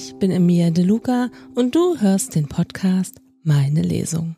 [0.00, 4.36] Ich bin Emilia De Luca und du hörst den Podcast Meine Lesung.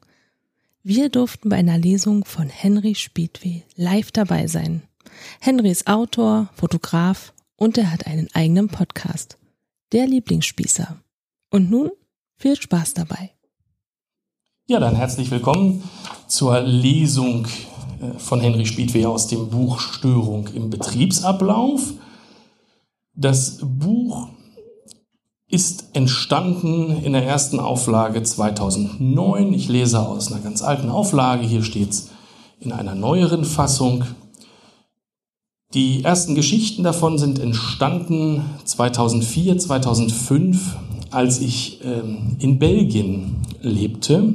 [0.82, 4.84] Wir durften bei einer Lesung von Henry Spiedweh live dabei sein.
[5.38, 9.36] Henry ist Autor, Fotograf und er hat einen eigenen Podcast,
[9.92, 10.96] der Lieblingsspießer.
[11.50, 11.90] Und nun
[12.38, 13.32] viel Spaß dabei.
[14.66, 15.84] Ja, dann herzlich willkommen
[16.26, 17.46] zur Lesung
[18.00, 21.92] äh, von Henry Spiedweh aus dem Buch Störung im Betriebsablauf.
[23.12, 24.30] Das Buch
[25.50, 29.52] ist entstanden in der ersten Auflage 2009.
[29.52, 31.44] Ich lese aus einer ganz alten Auflage.
[31.44, 32.10] Hier steht es
[32.60, 34.04] in einer neueren Fassung.
[35.74, 40.76] Die ersten Geschichten davon sind entstanden 2004, 2005,
[41.10, 44.34] als ich ähm, in Belgien lebte,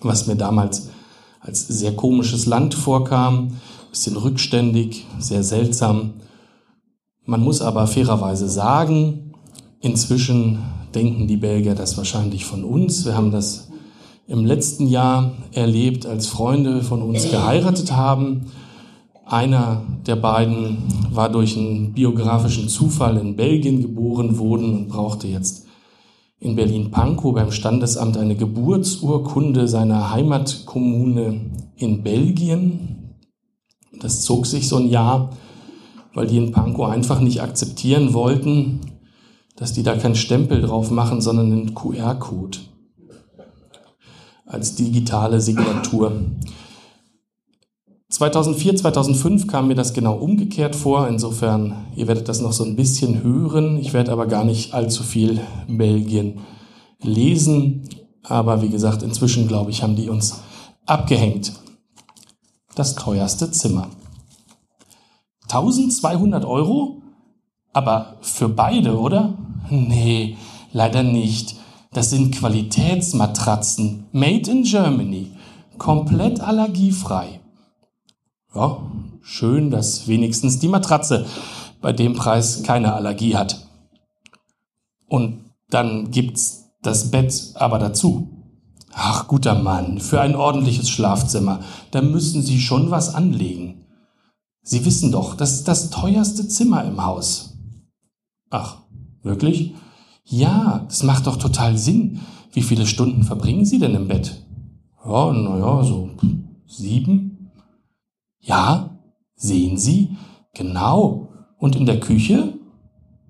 [0.00, 0.90] was mir damals
[1.40, 3.56] als sehr komisches Land vorkam,
[3.90, 6.14] bisschen rückständig, sehr seltsam.
[7.24, 9.27] Man muss aber fairerweise sagen,
[9.80, 10.58] inzwischen
[10.94, 13.04] denken die Belgier das wahrscheinlich von uns.
[13.04, 13.68] Wir haben das
[14.26, 18.46] im letzten Jahr erlebt, als Freunde von uns geheiratet haben.
[19.24, 20.78] Einer der beiden
[21.10, 25.66] war durch einen biografischen Zufall in Belgien geboren worden und brauchte jetzt
[26.40, 31.40] in Berlin-Pankow beim Standesamt eine Geburtsurkunde seiner Heimatkommune
[31.76, 33.16] in Belgien.
[34.00, 35.30] Das zog sich so ein Jahr,
[36.14, 38.80] weil die in Pankow einfach nicht akzeptieren wollten,
[39.58, 42.58] dass die da keinen Stempel drauf machen, sondern einen QR-Code
[44.46, 46.12] als digitale Signatur.
[48.08, 51.08] 2004, 2005 kam mir das genau umgekehrt vor.
[51.08, 53.78] Insofern, ihr werdet das noch so ein bisschen hören.
[53.78, 56.40] Ich werde aber gar nicht allzu viel Belgien
[57.02, 57.88] lesen.
[58.22, 60.40] Aber wie gesagt, inzwischen, glaube ich, haben die uns
[60.86, 61.52] abgehängt.
[62.74, 63.88] Das teuerste Zimmer.
[65.48, 67.02] 1200 Euro?
[67.72, 69.34] Aber für beide, oder?
[69.70, 70.36] Nee,
[70.72, 71.56] leider nicht.
[71.92, 74.06] Das sind Qualitätsmatratzen.
[74.12, 75.32] Made in Germany.
[75.78, 77.40] Komplett allergiefrei.
[78.54, 78.78] Ja,
[79.20, 81.26] schön, dass wenigstens die Matratze
[81.80, 83.68] bei dem Preis keine Allergie hat.
[85.06, 88.28] Und dann gibt's das Bett aber dazu.
[88.92, 93.84] Ach, guter Mann, für ein ordentliches Schlafzimmer, da müssen Sie schon was anlegen.
[94.62, 97.56] Sie wissen doch, das ist das teuerste Zimmer im Haus.
[98.50, 98.78] Ach,
[99.22, 99.74] wirklich?
[100.24, 102.20] Ja, das macht doch total Sinn.
[102.52, 104.42] Wie viele Stunden verbringen Sie denn im Bett?
[105.04, 106.10] Ja, naja, so
[106.66, 107.50] sieben.
[108.40, 108.98] Ja,
[109.36, 110.16] sehen Sie?
[110.54, 111.28] Genau.
[111.58, 112.54] Und in der Küche?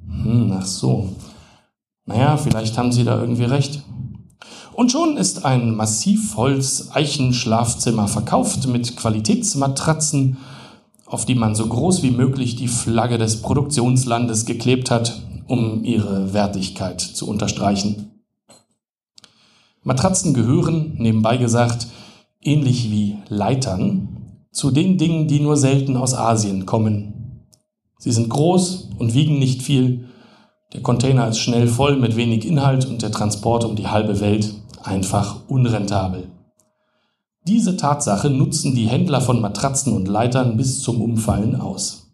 [0.06, 1.10] Hm, ach so.
[2.04, 3.82] Naja, vielleicht haben Sie da irgendwie recht.
[4.72, 10.38] Und schon ist ein Massivholz-Eichenschlafzimmer verkauft mit Qualitätsmatratzen,
[11.04, 16.32] auf die man so groß wie möglich die Flagge des Produktionslandes geklebt hat, um ihre
[16.32, 18.12] Wertigkeit zu unterstreichen.
[19.82, 21.88] Matratzen gehören, nebenbei gesagt,
[22.42, 27.44] ähnlich wie Leitern, zu den Dingen, die nur selten aus Asien kommen.
[27.98, 30.08] Sie sind groß und wiegen nicht viel.
[30.72, 34.54] Der Container ist schnell voll mit wenig Inhalt und der Transport um die halbe Welt
[34.82, 36.28] einfach unrentabel.
[37.46, 42.07] Diese Tatsache nutzen die Händler von Matratzen und Leitern bis zum Umfallen aus.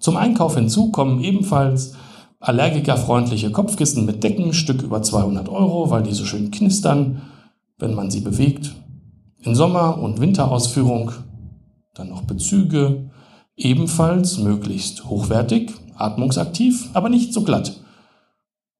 [0.00, 1.94] Zum Einkauf hinzu kommen ebenfalls.
[2.40, 7.22] Allergikerfreundliche Kopfkissen mit Decken, Stück über 200 Euro, weil die so schön knistern,
[7.78, 8.74] wenn man sie bewegt.
[9.40, 11.10] In Sommer- und Winterausführung,
[11.94, 13.10] dann noch Bezüge,
[13.56, 17.80] ebenfalls möglichst hochwertig, atmungsaktiv, aber nicht so glatt.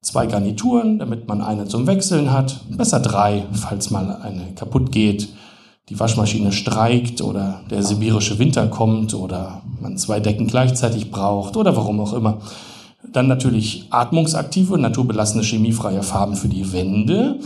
[0.00, 5.28] Zwei Garnituren, damit man eine zum Wechseln hat, besser drei, falls mal eine kaputt geht,
[5.88, 11.76] die Waschmaschine streikt oder der sibirische Winter kommt oder man zwei Decken gleichzeitig braucht oder
[11.76, 12.38] warum auch immer.
[13.12, 17.40] Dann natürlich atmungsaktive, naturbelassene, chemiefreie Farben für die Wände,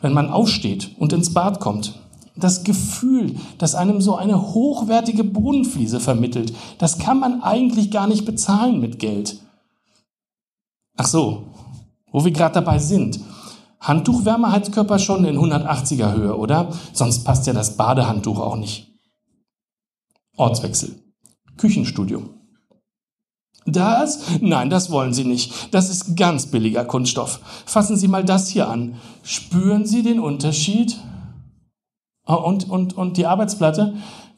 [0.00, 1.94] wenn man aufsteht und ins Bad kommt.
[2.34, 8.24] Das Gefühl, das einem so eine hochwertige Bodenfliese vermittelt, das kann man eigentlich gar nicht
[8.24, 9.38] bezahlen mit Geld.
[10.96, 11.44] Ach so,
[12.14, 13.18] wo wir gerade dabei sind.
[13.80, 16.68] Handtuchwärmeheizkörper schon in 180er Höhe, oder?
[16.92, 18.94] Sonst passt ja das Badehandtuch auch nicht.
[20.36, 20.94] Ortswechsel.
[21.56, 22.22] Küchenstudio.
[23.66, 24.20] Das?
[24.40, 25.74] Nein, das wollen Sie nicht.
[25.74, 27.40] Das ist ganz billiger Kunststoff.
[27.66, 28.94] Fassen Sie mal das hier an.
[29.24, 30.96] Spüren Sie den Unterschied?
[32.28, 33.94] Oh, und, und, und die Arbeitsplatte?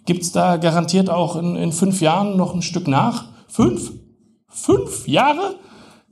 [0.07, 3.27] Gibt's da garantiert auch in, in fünf Jahren noch ein Stück nach?
[3.49, 3.93] Fünf?
[4.49, 5.57] Fünf Jahre?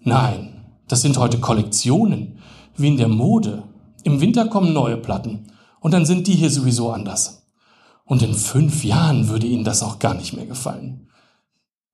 [0.03, 0.54] Nein,
[0.89, 2.39] das sind heute Kollektionen,
[2.77, 3.65] wie in der Mode.
[4.03, 5.47] Im Winter kommen neue Platten
[5.81, 7.47] und dann sind die hier sowieso anders.
[8.05, 11.09] Und in fünf Jahren würde Ihnen das auch gar nicht mehr gefallen.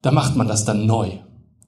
[0.02, 1.10] Da macht man das dann neu.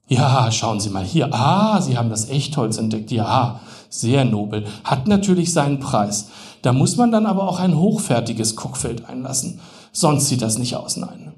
[0.07, 1.33] Ja, schauen Sie mal hier.
[1.33, 3.11] Ah, Sie haben das Echtholz entdeckt.
[3.11, 4.65] Ja, sehr nobel.
[4.83, 6.29] Hat natürlich seinen Preis.
[6.61, 9.59] Da muss man dann aber auch ein hochfertiges Guckfeld einlassen.
[9.91, 11.33] Sonst sieht das nicht aus, nein.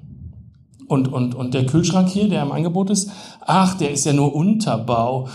[0.88, 3.10] Und, und, und der Kühlschrank hier, der im Angebot ist,
[3.44, 5.28] ach, der ist ja nur Unterbau.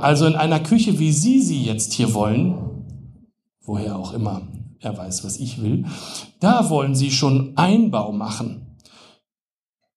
[0.00, 2.54] Also in einer Küche, wie Sie sie jetzt hier wollen,
[3.62, 4.42] woher auch immer
[4.80, 5.86] er weiß, was ich will,
[6.38, 8.76] da wollen Sie schon Einbau machen.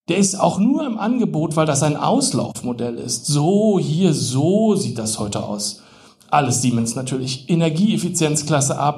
[0.09, 3.27] Der ist auch nur im Angebot, weil das ein Auslaufmodell ist.
[3.27, 5.83] So, hier, so sieht das heute aus.
[6.31, 7.50] Alles Siemens natürlich.
[7.50, 8.97] Energieeffizienzklasse A++,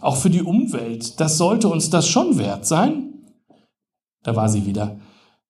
[0.00, 1.18] auch für die Umwelt.
[1.18, 3.14] Das sollte uns das schon wert sein.
[4.22, 4.96] Da war sie wieder,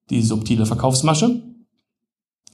[0.08, 1.42] die subtile Verkaufsmasche.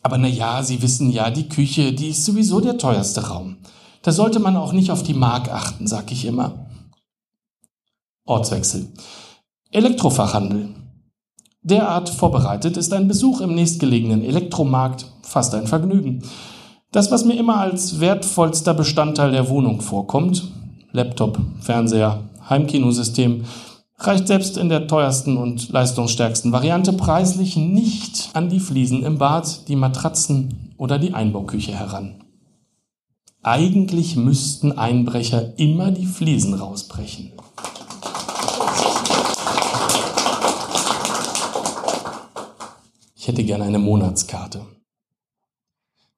[0.03, 3.59] Aber na ja, Sie wissen ja, die Küche, die ist sowieso der teuerste Raum.
[4.03, 6.67] Da sollte man auch nicht auf die Mark achten, sag ich immer.
[8.25, 8.89] Ortswechsel.
[9.71, 10.75] Elektrofachhandel.
[11.63, 16.23] Derart vorbereitet ist ein Besuch im nächstgelegenen Elektromarkt fast ein Vergnügen.
[16.91, 20.49] Das, was mir immer als wertvollster Bestandteil der Wohnung vorkommt,
[20.93, 23.45] Laptop, Fernseher, Heimkinosystem,
[24.01, 29.69] reicht selbst in der teuersten und leistungsstärksten Variante preislich nicht an die Fliesen im Bad,
[29.69, 32.25] die Matratzen oder die Einbauküche heran.
[33.43, 37.33] Eigentlich müssten Einbrecher immer die Fliesen rausbrechen.
[43.17, 44.63] Ich hätte gerne eine Monatskarte.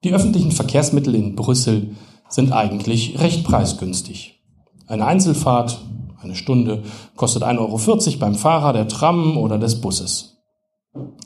[0.04, 1.96] Die öffentlichen Verkehrsmittel in Brüssel
[2.28, 4.40] sind eigentlich recht preisgünstig.
[4.86, 5.80] Eine Einzelfahrt,
[6.22, 6.82] eine Stunde,
[7.16, 10.38] kostet 1,40 Euro beim Fahrer der Tram oder des Busses.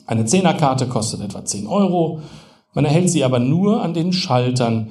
[0.05, 2.21] Eine Zehnerkarte kostet etwa 10 Euro.
[2.73, 4.89] Man erhält sie aber nur an den Schaltern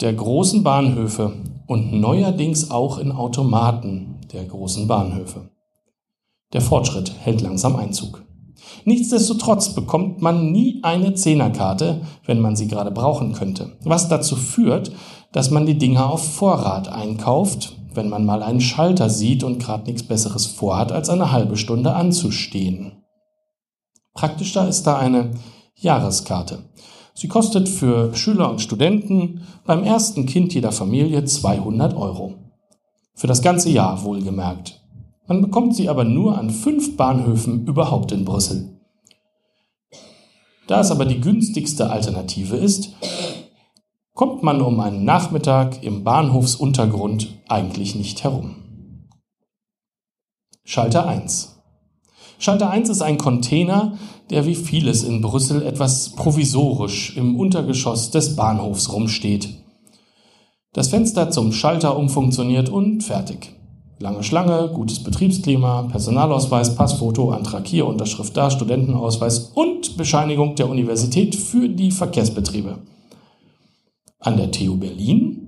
[0.00, 1.32] der großen Bahnhöfe
[1.66, 5.50] und neuerdings auch in Automaten der großen Bahnhöfe.
[6.52, 8.22] Der Fortschritt hält langsam Einzug.
[8.84, 13.72] Nichtsdestotrotz bekommt man nie eine Zehnerkarte, wenn man sie gerade brauchen könnte.
[13.84, 14.92] Was dazu führt,
[15.32, 19.84] dass man die Dinger auf Vorrat einkauft, wenn man mal einen Schalter sieht und gerade
[19.84, 22.92] nichts Besseres vorhat, als eine halbe Stunde anzustehen.
[24.14, 25.32] Praktischer ist da eine
[25.74, 26.60] Jahreskarte.
[27.14, 32.34] Sie kostet für Schüler und Studenten beim ersten Kind jeder Familie 200 Euro.
[33.14, 34.82] Für das ganze Jahr wohlgemerkt.
[35.26, 38.76] Man bekommt sie aber nur an fünf Bahnhöfen überhaupt in Brüssel.
[40.66, 42.90] Da es aber die günstigste Alternative ist,
[44.16, 48.56] kommt man um einen Nachmittag im Bahnhofsuntergrund eigentlich nicht herum.
[50.64, 51.54] Schalter 1.
[52.38, 53.98] Schalter 1 ist ein Container,
[54.30, 59.50] der wie vieles in Brüssel etwas provisorisch im Untergeschoss des Bahnhofs rumsteht.
[60.72, 63.54] Das Fenster zum Schalter umfunktioniert und fertig.
[63.98, 71.36] Lange Schlange, gutes Betriebsklima, Personalausweis, Passfoto, Antrag hier, Unterschrift da, Studentenausweis und Bescheinigung der Universität
[71.36, 72.78] für die Verkehrsbetriebe.
[74.26, 75.46] An der TU Berlin,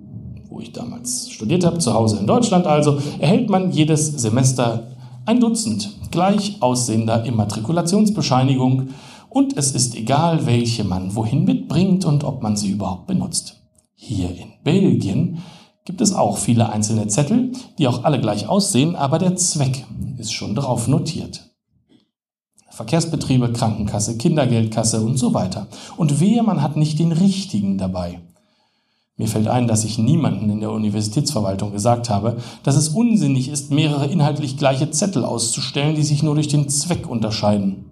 [0.49, 4.93] wo ich damals studiert habe, zu Hause in Deutschland also, erhält man jedes Semester
[5.27, 8.91] ein Dutzend gleich aussehender Immatrikulationsbescheinigung
[9.31, 13.61] und es ist egal, welche man wohin mitbringt und ob man sie überhaupt benutzt.
[13.95, 15.39] Hier in Belgien
[15.85, 19.87] gibt es auch viele einzelne Zettel, die auch alle gleich aussehen, aber der Zweck
[20.19, 21.51] ist schon drauf notiert.
[22.71, 25.67] Verkehrsbetriebe, Krankenkasse, Kindergeldkasse und so weiter.
[25.97, 28.21] Und wehe, man hat nicht den richtigen dabei.
[29.19, 33.73] Mir fällt ein, dass ich niemanden in der Universitätsverwaltung gesagt habe, dass es unsinnig ist,
[33.73, 37.91] mehrere inhaltlich gleiche Zettel auszustellen, die sich nur durch den Zweck unterscheiden.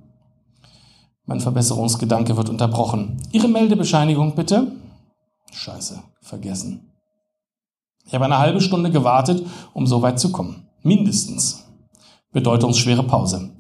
[1.25, 3.21] Mein Verbesserungsgedanke wird unterbrochen.
[3.33, 4.71] Ihre Meldebescheinigung bitte?
[5.53, 6.93] Scheiße, vergessen.
[8.07, 10.69] Ich habe eine halbe Stunde gewartet, um so weit zu kommen.
[10.85, 11.65] Mindestens.
[12.31, 13.51] Bedeutungsschwere Pause.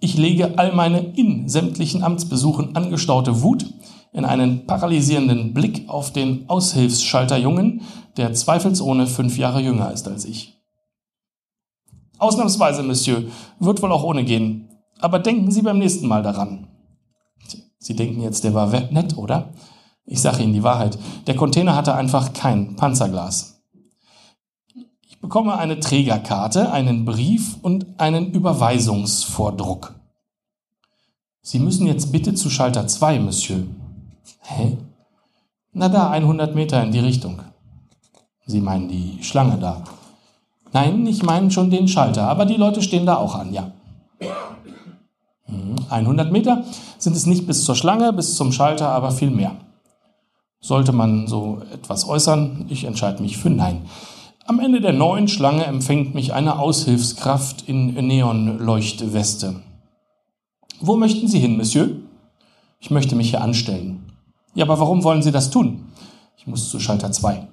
[0.00, 3.66] Ich lege all meine in sämtlichen Amtsbesuchen angestaute Wut
[4.18, 7.82] in einen paralysierenden Blick auf den Aushilfsschalterjungen,
[8.16, 10.58] der zweifelsohne fünf Jahre jünger ist als ich.
[12.18, 13.22] Ausnahmsweise, Monsieur,
[13.60, 14.70] wird wohl auch ohne gehen.
[14.98, 16.66] Aber denken Sie beim nächsten Mal daran.
[17.78, 19.52] Sie denken jetzt, der war nett, oder?
[20.04, 20.98] Ich sage Ihnen die Wahrheit.
[21.28, 23.62] Der Container hatte einfach kein Panzerglas.
[25.08, 29.94] Ich bekomme eine Trägerkarte, einen Brief und einen Überweisungsvordruck.
[31.40, 33.60] Sie müssen jetzt bitte zu Schalter 2, Monsieur.
[34.48, 34.76] Hä?
[35.72, 37.40] Na da, 100 Meter in die Richtung.
[38.46, 39.84] Sie meinen die Schlange da.
[40.72, 43.72] Nein, ich meine schon den Schalter, aber die Leute stehen da auch an, ja.
[45.90, 46.64] 100 hm, Meter
[46.98, 49.52] sind es nicht bis zur Schlange, bis zum Schalter, aber viel mehr.
[50.60, 53.82] Sollte man so etwas äußern, ich entscheide mich für Nein.
[54.46, 59.56] Am Ende der neuen Schlange empfängt mich eine Aushilfskraft in Neonleuchtweste.
[60.80, 61.90] Wo möchten Sie hin, Monsieur?
[62.80, 64.07] Ich möchte mich hier anstellen.
[64.54, 65.92] Ja, aber warum wollen Sie das tun?
[66.36, 67.48] Ich muss zu Schalter 2.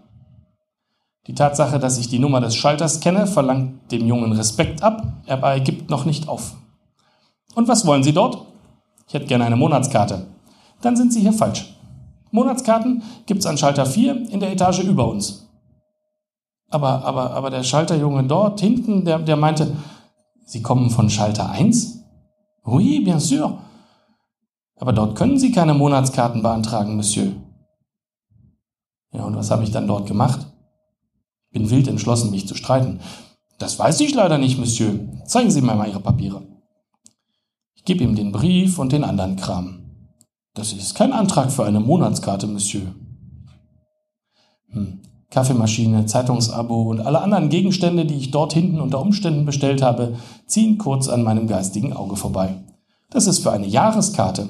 [1.27, 5.53] Die Tatsache, dass ich die Nummer des Schalters kenne, verlangt dem Jungen Respekt ab, aber
[5.53, 6.55] er gibt noch nicht auf.
[7.55, 8.45] Und was wollen Sie dort?
[9.07, 10.27] Ich hätte gerne eine Monatskarte.
[10.81, 11.75] Dann sind Sie hier falsch.
[12.31, 15.47] Monatskarten gibt es an Schalter 4 in der Etage über uns.
[16.69, 19.75] Aber, aber, aber der Schalterjunge dort hinten, der, der meinte,
[20.45, 22.03] Sie kommen von Schalter 1?
[22.65, 23.57] Oui, bien sûr.
[24.75, 27.31] Aber dort können Sie keine Monatskarten beantragen, Monsieur.
[29.13, 30.47] Ja, und was habe ich dann dort gemacht?
[31.51, 32.99] Bin wild entschlossen, mich zu streiten.
[33.57, 34.99] Das weiß ich leider nicht, Monsieur.
[35.25, 36.45] Zeigen Sie mir mal Ihre Papiere.
[37.75, 39.85] Ich gebe ihm den Brief und den anderen Kram.
[40.53, 42.93] Das ist kein Antrag für eine Monatskarte, Monsieur.
[44.69, 45.01] Hm.
[45.31, 50.15] Kaffeemaschine, Zeitungsabo und alle anderen Gegenstände, die ich dort hinten unter Umständen bestellt habe,
[50.47, 52.63] ziehen kurz an meinem geistigen Auge vorbei.
[53.09, 54.49] Das ist für eine Jahreskarte.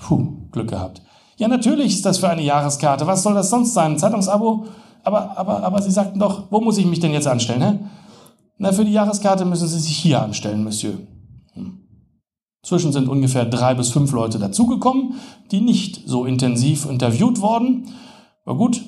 [0.00, 1.02] Puh, Glück gehabt.
[1.36, 3.06] Ja, natürlich ist das für eine Jahreskarte.
[3.06, 3.92] Was soll das sonst sein?
[3.92, 4.66] Ein Zeitungsabo?
[5.02, 7.78] Aber, aber, aber Sie sagten doch, wo muss ich mich denn jetzt anstellen, hä?
[8.58, 10.94] Na, für die Jahreskarte müssen Sie sich hier anstellen, Monsieur.
[11.52, 11.80] Hm.
[12.62, 15.14] Zwischen sind ungefähr drei bis fünf Leute dazugekommen,
[15.50, 17.88] die nicht so intensiv interviewt wurden.
[18.44, 18.82] Aber gut,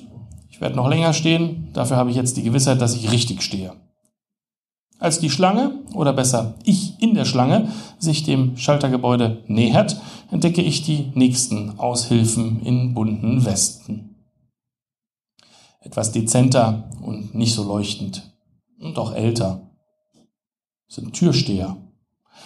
[0.49, 3.73] ich werde noch länger stehen, dafür habe ich jetzt die Gewissheit, dass ich richtig stehe.
[4.99, 9.97] Als die Schlange, oder besser ich in der Schlange, sich dem Schaltergebäude nähert,
[10.31, 14.15] entdecke ich die nächsten Aushilfen in bunten Westen.
[15.81, 18.23] Etwas dezenter und nicht so leuchtend
[18.79, 19.61] und auch älter
[20.87, 21.77] sind Türsteher.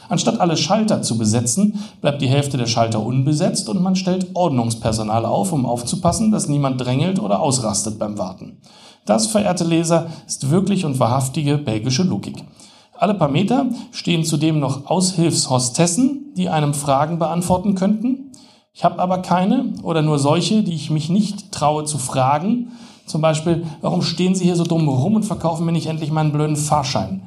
[0.10, 5.26] Anstatt alle Schalter zu besetzen, bleibt die Hälfte der Schalter unbesetzt und man stellt Ordnungspersonal
[5.26, 8.62] auf, um aufzupassen, dass niemand drängelt oder ausrastet beim Warten.
[9.12, 12.46] Das, verehrte Leser, ist wirklich und wahrhaftige belgische Logik.
[12.94, 18.32] Alle paar Meter stehen zudem noch Aushilfshostessen, die einem Fragen beantworten könnten.
[18.72, 22.72] Ich habe aber keine oder nur solche, die ich mich nicht traue zu fragen.
[23.06, 26.32] Zum Beispiel, warum stehen Sie hier so dumm rum und verkaufen mir nicht endlich meinen
[26.32, 27.24] blöden Fahrschein?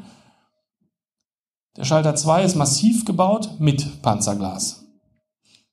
[1.77, 4.87] Der Schalter 2 ist massiv gebaut mit Panzerglas.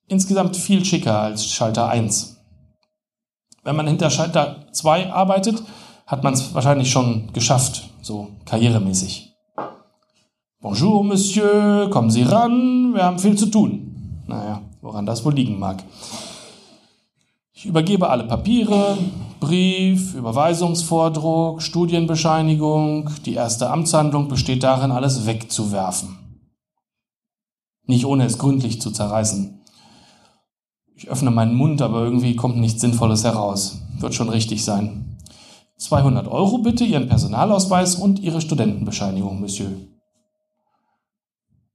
[0.08, 2.36] Insgesamt viel schicker als Schalter 1.
[3.64, 5.62] Wenn man hinter Schalter 2 arbeitet,
[6.06, 9.32] hat man es wahrscheinlich schon geschafft, so karrieremäßig.
[10.60, 14.22] Bonjour, Monsieur, kommen Sie ran, wir haben viel zu tun.
[14.26, 15.82] Naja, woran das wohl liegen mag.
[17.52, 18.98] Ich übergebe alle Papiere,
[19.40, 23.10] Brief, Überweisungsvordruck, Studienbescheinigung.
[23.24, 26.16] Die erste Amtshandlung besteht darin, alles wegzuwerfen.
[27.86, 29.60] Nicht ohne es gründlich zu zerreißen.
[30.94, 33.80] Ich öffne meinen Mund, aber irgendwie kommt nichts Sinnvolles heraus.
[33.98, 35.11] Wird schon richtig sein.
[35.82, 39.70] 200 Euro bitte, Ihren Personalausweis und Ihre Studentenbescheinigung, Monsieur.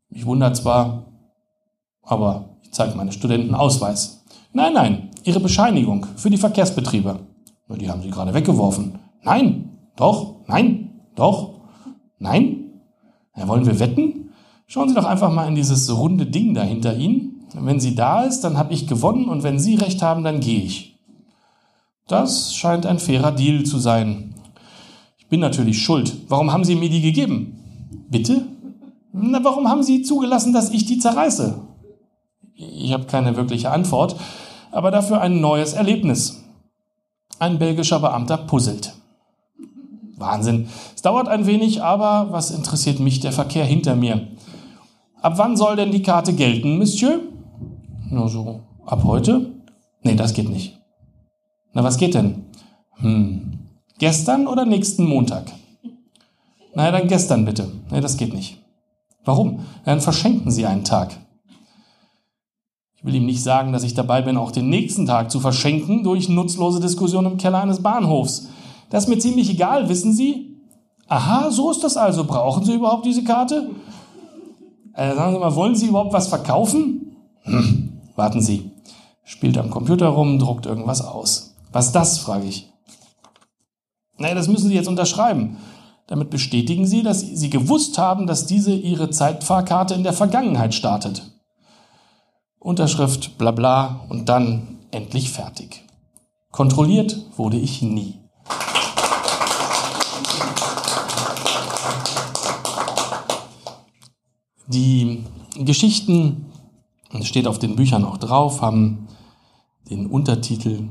[0.10, 1.06] Mich wundert zwar,
[2.04, 4.24] aber ich zeige meinen Studentenausweis.
[4.54, 7.20] Nein, nein, Ihre Bescheinigung für die Verkehrsbetriebe.
[7.68, 9.00] Na, die haben Sie gerade weggeworfen.
[9.24, 11.56] Nein, doch, nein, doch,
[12.18, 12.82] nein.
[13.36, 14.32] Ja, wollen wir wetten?
[14.68, 17.46] Schauen Sie doch einfach mal in dieses runde Ding da hinter Ihnen.
[17.54, 20.62] Wenn sie da ist, dann habe ich gewonnen und wenn Sie recht haben, dann gehe
[20.62, 20.97] ich.
[22.08, 24.34] Das scheint ein fairer Deal zu sein.
[25.18, 26.16] Ich bin natürlich schuld.
[26.30, 27.60] Warum haben Sie mir die gegeben?
[28.10, 28.46] Bitte?
[29.12, 31.62] Na, warum haben Sie zugelassen, dass ich die zerreiße?
[32.56, 34.16] Ich habe keine wirkliche Antwort,
[34.72, 36.44] aber dafür ein neues Erlebnis.
[37.40, 38.94] Ein belgischer Beamter puzzelt.
[40.16, 40.70] Wahnsinn.
[40.96, 44.28] Es dauert ein wenig, aber was interessiert mich der Verkehr hinter mir?
[45.22, 47.20] Ab wann soll denn die Karte gelten, Monsieur?
[48.10, 49.52] Nur so, ab heute?
[50.04, 50.77] Nee, das geht nicht.
[51.78, 52.44] Na, was geht denn?
[52.96, 53.60] Hm,
[54.00, 55.44] gestern oder nächsten Montag?
[56.74, 57.72] Na, dann gestern bitte.
[57.92, 58.58] Nee, das geht nicht.
[59.24, 59.60] Warum?
[59.86, 61.16] Dann verschenken Sie einen Tag.
[62.96, 66.04] Ich will ihm nicht sagen, dass ich dabei bin, auch den nächsten Tag zu verschenken
[66.04, 68.50] durch nutzlose Diskussion im Keller eines Bahnhofs.
[68.90, 70.58] Das ist mir ziemlich egal, wissen Sie?
[71.08, 72.24] Aha, so ist das also.
[72.24, 73.70] Brauchen Sie überhaupt diese Karte?
[74.94, 77.18] Äh, sagen Sie mal, wollen Sie überhaupt was verkaufen?
[77.44, 78.72] Hm, warten Sie.
[79.24, 81.47] Spielt am Computer rum, druckt irgendwas aus.
[81.72, 82.72] Was das, frage ich.
[84.18, 85.58] Naja, das müssen Sie jetzt unterschreiben.
[86.08, 91.24] Damit bestätigen Sie, dass Sie gewusst haben, dass diese Ihre Zeitfahrkarte in der Vergangenheit startet.
[92.60, 95.84] Unterschrift, bla bla und dann endlich fertig.
[96.52, 98.16] Kontrolliert wurde ich nie.
[104.68, 105.24] Die
[105.56, 106.46] Geschichten,
[107.12, 109.08] das steht auf den Büchern auch drauf, haben
[109.90, 110.90] den Untertitel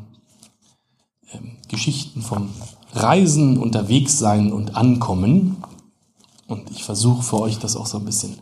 [1.68, 2.50] Geschichten vom
[2.92, 5.62] Reisen, Unterwegssein und Ankommen.
[6.46, 8.38] Und ich versuche für euch das auch so ein bisschen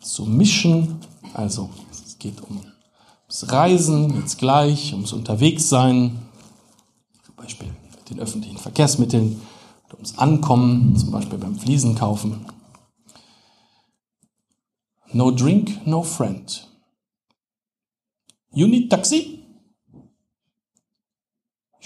[0.00, 0.98] zu mischen.
[1.32, 2.60] Also es geht um
[3.28, 6.18] das Reisen jetzt gleich, ums Unterwegssein,
[7.24, 9.40] zum Beispiel mit den öffentlichen Verkehrsmitteln,
[9.92, 12.46] ums Ankommen, zum Beispiel beim Fliesenkaufen.
[15.12, 16.68] No drink, no friend.
[18.52, 19.33] You need taxi?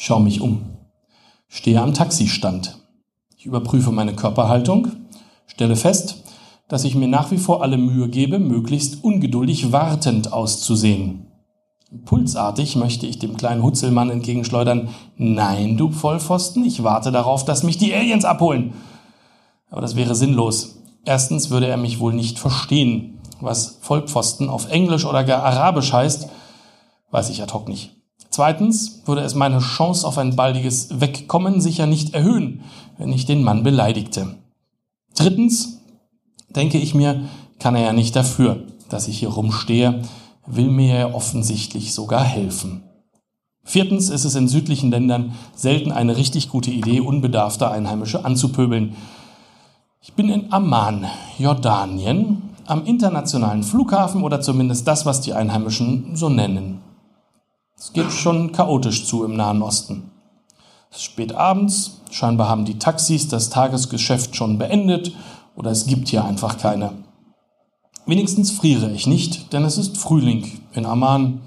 [0.00, 0.62] Schaue mich um.
[1.48, 2.78] Stehe am Taxistand.
[3.37, 4.88] Ich überprüfe meine Körperhaltung,
[5.46, 6.22] stelle fest,
[6.68, 11.26] dass ich mir nach wie vor alle Mühe gebe, möglichst ungeduldig wartend auszusehen.
[12.04, 17.78] Pulsartig möchte ich dem kleinen Hutzelmann entgegenschleudern, nein, du Vollpfosten, ich warte darauf, dass mich
[17.78, 18.74] die Aliens abholen.
[19.70, 20.78] Aber das wäre sinnlos.
[21.04, 26.28] Erstens würde er mich wohl nicht verstehen was Vollpfosten auf Englisch oder gar Arabisch heißt,
[27.11, 27.97] weiß ich ad hoc nicht.
[28.38, 32.61] Zweitens würde es meine Chance auf ein baldiges Wegkommen sicher nicht erhöhen,
[32.96, 34.37] wenn ich den Mann beleidigte.
[35.16, 35.81] Drittens
[36.48, 37.22] denke ich mir,
[37.59, 40.03] kann er ja nicht dafür, dass ich hier rumstehe,
[40.46, 42.85] will mir ja offensichtlich sogar helfen.
[43.64, 48.94] Viertens ist es in südlichen Ländern selten eine richtig gute Idee, unbedarfte Einheimische anzupöbeln.
[50.01, 51.07] Ich bin in Amman,
[51.38, 56.83] Jordanien, am internationalen Flughafen oder zumindest das, was die Einheimischen so nennen.
[57.81, 60.11] Es geht schon chaotisch zu im Nahen Osten.
[60.91, 65.12] Es ist spät abends, scheinbar haben die Taxis das Tagesgeschäft schon beendet
[65.55, 66.93] oder es gibt hier einfach keine.
[68.05, 71.41] Wenigstens friere ich nicht, denn es ist Frühling in Amman,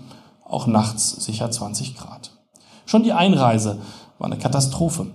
[0.46, 2.32] auch nachts sicher 20 Grad.
[2.86, 3.80] Schon die Einreise
[4.18, 5.08] war eine Katastrophe.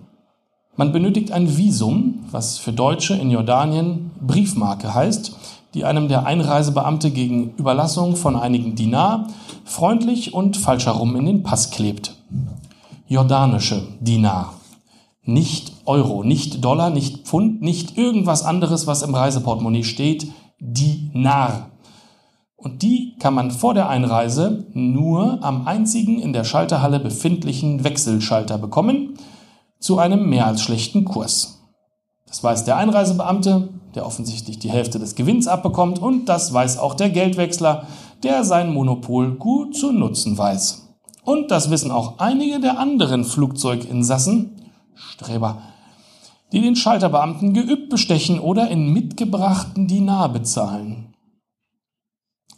[0.76, 5.34] Man benötigt ein Visum, was für Deutsche in Jordanien Briefmarke heißt,
[5.76, 9.28] die einem der Einreisebeamte gegen Überlassung von einigen Dinar
[9.66, 12.16] freundlich und falsch herum in den Pass klebt.
[13.06, 14.54] Jordanische Dinar.
[15.22, 20.32] Nicht Euro, nicht Dollar, nicht Pfund, nicht irgendwas anderes, was im Reiseportemonnaie steht.
[20.58, 21.72] Dinar.
[22.56, 28.56] Und die kann man vor der Einreise nur am einzigen in der Schalterhalle befindlichen Wechselschalter
[28.56, 29.18] bekommen,
[29.78, 31.55] zu einem mehr als schlechten Kurs.
[32.26, 36.94] Das weiß der Einreisebeamte, der offensichtlich die Hälfte des Gewinns abbekommt und das weiß auch
[36.94, 37.86] der Geldwechsler,
[38.22, 40.86] der sein Monopol gut zu nutzen weiß.
[41.24, 45.62] Und das wissen auch einige der anderen Flugzeuginsassen, Streber,
[46.52, 51.14] die den Schalterbeamten geübt bestechen oder in mitgebrachten Dinar bezahlen.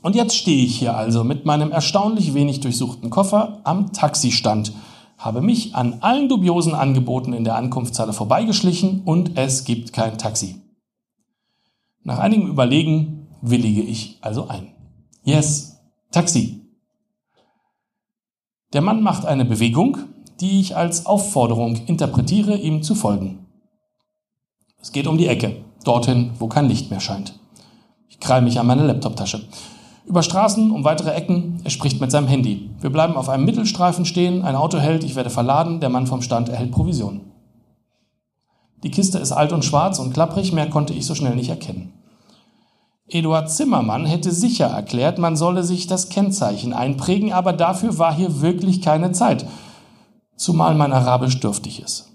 [0.02, 4.72] Und jetzt stehe ich hier also mit meinem erstaunlich wenig durchsuchten Koffer am Taxistand,
[5.18, 10.62] habe mich an allen dubiosen Angeboten in der Ankunftshalle vorbeigeschlichen und es gibt kein Taxi.
[12.04, 14.68] Nach einigem Überlegen willige ich also ein.
[15.24, 15.80] Yes,
[16.12, 16.62] Taxi.
[18.72, 19.98] Der Mann macht eine Bewegung,
[20.40, 23.46] die ich als Aufforderung interpretiere, ihm zu folgen.
[24.80, 27.38] Es geht um die Ecke, dorthin, wo kein Licht mehr scheint.
[28.08, 29.48] Ich krall mich an meine Laptoptasche.
[30.08, 32.70] Über Straßen, um weitere Ecken, er spricht mit seinem Handy.
[32.80, 36.22] Wir bleiben auf einem Mittelstreifen stehen, ein Auto hält, ich werde verladen, der Mann vom
[36.22, 37.20] Stand erhält Provision.
[38.82, 41.92] Die Kiste ist alt und schwarz und klapprig, mehr konnte ich so schnell nicht erkennen.
[43.06, 48.40] Eduard Zimmermann hätte sicher erklärt, man solle sich das Kennzeichen einprägen, aber dafür war hier
[48.40, 49.46] wirklich keine Zeit,
[50.36, 52.08] zumal mein Arabisch dürftig ist.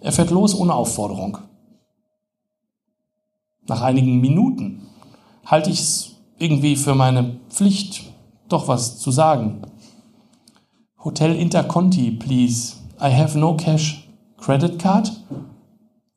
[0.00, 1.36] Er fährt los ohne Aufforderung.
[3.66, 4.86] Nach einigen Minuten
[5.44, 6.09] halte ich es
[6.40, 8.02] irgendwie für meine Pflicht,
[8.48, 9.62] doch was zu sagen.
[11.04, 12.76] Hotel Interconti, please.
[13.00, 14.08] I have no cash.
[14.38, 15.12] Credit card?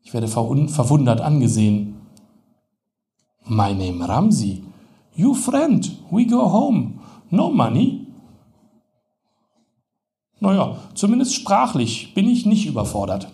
[0.02, 2.02] Ich werde verwundert angesehen.
[3.46, 4.64] My name Ramsi.
[5.16, 7.00] You friend, we go home.
[7.30, 8.08] No money?
[10.40, 13.28] Naja, zumindest sprachlich bin ich nicht überfordert.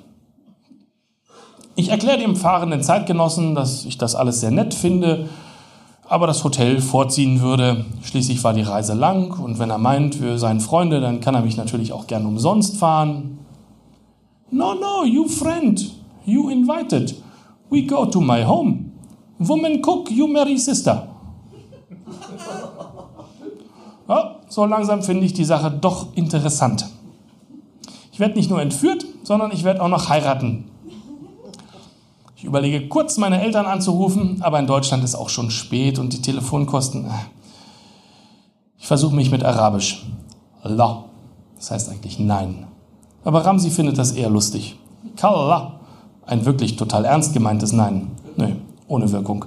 [1.75, 5.29] Ich erkläre dem fahrenden Zeitgenossen, dass ich das alles sehr nett finde,
[6.09, 7.85] aber das Hotel vorziehen würde.
[8.01, 11.41] Schließlich war die Reise lang und wenn er meint, wir seien Freunde, dann kann er
[11.41, 13.37] mich natürlich auch gern umsonst fahren.
[14.49, 15.91] No, no, you friend,
[16.25, 17.15] you invited.
[17.69, 18.85] We go to my home.
[19.37, 21.07] Woman cook, you marry sister.
[24.07, 26.87] Ja, so langsam finde ich die Sache doch interessant.
[28.11, 30.68] Ich werde nicht nur entführt, sondern ich werde auch noch heiraten.
[32.39, 36.21] Ich überlege kurz, meine Eltern anzurufen, aber in Deutschland ist auch schon spät und die
[36.21, 37.03] Telefonkosten.
[37.03, 37.09] Äh.
[38.77, 40.05] Ich versuche mich mit Arabisch.
[40.63, 41.03] La.
[41.57, 42.65] Das heißt eigentlich Nein.
[43.25, 44.79] Aber Ramsi findet das eher lustig.
[45.17, 45.81] Kalla.
[46.25, 48.11] Ein wirklich total ernst gemeintes Nein.
[48.37, 48.53] Nö,
[48.87, 49.43] ohne Wirkung.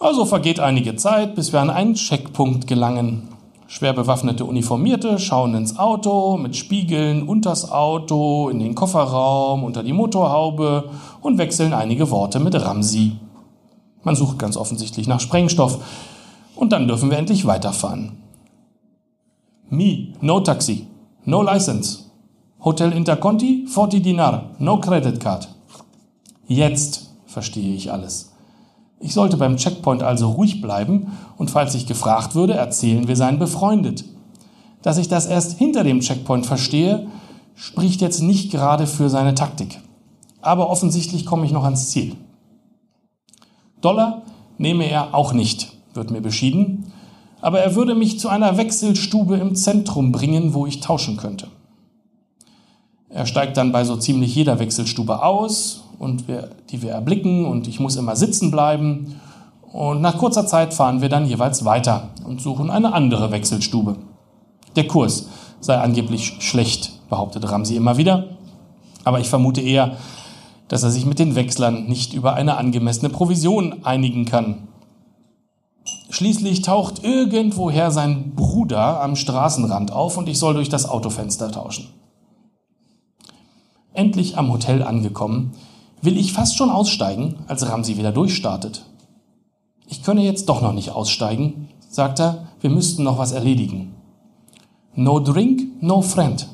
[0.00, 3.28] Also vergeht einige Zeit, bis wir an einen Checkpunkt gelangen.
[3.68, 9.92] Schwer bewaffnete Uniformierte schauen ins Auto mit Spiegeln unters Auto, in den Kofferraum, unter die
[9.92, 13.16] Motorhaube und wechseln einige Worte mit Ramsi.
[14.04, 15.80] Man sucht ganz offensichtlich nach Sprengstoff.
[16.54, 18.12] Und dann dürfen wir endlich weiterfahren.
[19.68, 20.86] Me, no taxi,
[21.24, 22.04] no license.
[22.64, 25.48] Hotel Interconti, 40 Dinar, no credit card.
[26.46, 28.35] Jetzt verstehe ich alles.
[28.98, 33.38] Ich sollte beim Checkpoint also ruhig bleiben und falls ich gefragt würde, erzählen, wir seien
[33.38, 34.04] befreundet.
[34.82, 37.06] Dass ich das erst hinter dem Checkpoint verstehe,
[37.54, 39.80] spricht jetzt nicht gerade für seine Taktik.
[40.40, 42.16] Aber offensichtlich komme ich noch ans Ziel.
[43.80, 44.22] Dollar
[44.58, 46.92] nehme er auch nicht, wird mir beschieden,
[47.40, 51.48] aber er würde mich zu einer Wechselstube im Zentrum bringen, wo ich tauschen könnte.
[53.08, 57.68] Er steigt dann bei so ziemlich jeder Wechselstube aus und wir, die wir erblicken und
[57.68, 59.20] ich muss immer sitzen bleiben.
[59.72, 63.96] Und nach kurzer Zeit fahren wir dann jeweils weiter und suchen eine andere Wechselstube.
[64.76, 65.28] Der Kurs
[65.60, 68.24] sei angeblich schlecht, behauptet Ramsi immer wieder.
[69.04, 69.96] Aber ich vermute eher,
[70.68, 74.68] dass er sich mit den Wechslern nicht über eine angemessene Provision einigen kann.
[76.10, 81.88] Schließlich taucht irgendwoher sein Bruder am Straßenrand auf und ich soll durch das Autofenster tauschen.
[83.92, 85.52] Endlich am Hotel angekommen,
[86.02, 88.84] will ich fast schon aussteigen, als Ramsi wieder durchstartet.
[89.86, 93.94] Ich könne jetzt doch noch nicht aussteigen, sagt er, wir müssten noch was erledigen.
[94.94, 96.48] No drink, no friend.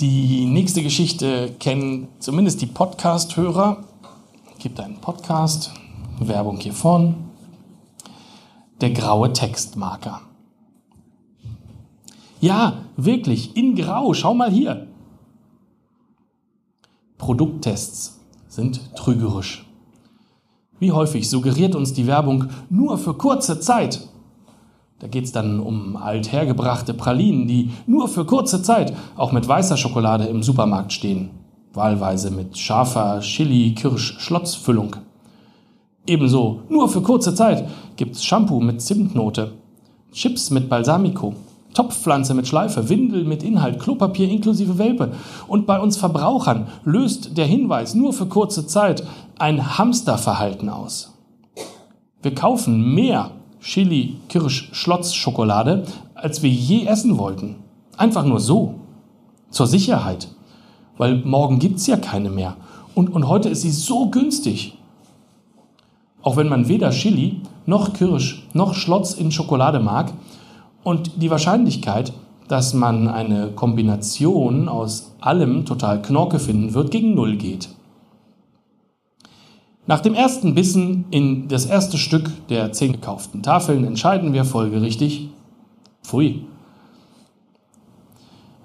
[0.00, 3.84] Die nächste Geschichte kennen zumindest die Podcast-Hörer.
[4.58, 5.72] Gibt einen Podcast,
[6.18, 7.30] Werbung hiervon.
[8.80, 10.20] Der graue Textmarker.
[12.44, 14.86] Ja, wirklich, in Grau, schau mal hier.
[17.16, 19.64] Produkttests sind trügerisch.
[20.78, 24.06] Wie häufig suggeriert uns die Werbung nur für kurze Zeit?
[24.98, 29.78] Da geht es dann um althergebrachte Pralinen, die nur für kurze Zeit auch mit weißer
[29.78, 31.30] Schokolade im Supermarkt stehen.
[31.72, 34.96] Wahlweise mit scharfer Chili-Kirsch-Schlotzfüllung.
[36.06, 39.52] Ebenso, nur für kurze Zeit gibt's Shampoo mit Zimtnote,
[40.12, 41.32] Chips mit Balsamico,
[41.74, 45.12] Topfpflanze mit Schleife, Windel mit Inhalt, Klopapier inklusive Welpe.
[45.46, 49.04] Und bei uns Verbrauchern löst der Hinweis nur für kurze Zeit
[49.38, 51.12] ein Hamsterverhalten aus.
[52.22, 55.84] Wir kaufen mehr Chili, Kirsch, Schlotz, Schokolade,
[56.14, 57.56] als wir je essen wollten.
[57.96, 58.76] Einfach nur so.
[59.50, 60.28] Zur Sicherheit.
[60.96, 62.56] Weil morgen gibt's ja keine mehr.
[62.94, 64.78] Und, und heute ist sie so günstig.
[66.22, 70.12] Auch wenn man weder Chili noch Kirsch noch Schlotz in Schokolade mag,
[70.84, 72.12] und die Wahrscheinlichkeit,
[72.46, 77.70] dass man eine Kombination aus allem total Knorke finden wird, gegen Null geht.
[79.86, 85.28] Nach dem ersten Bissen in das erste Stück der zehn gekauften Tafeln entscheiden wir folgerichtig,
[86.02, 86.46] pfui.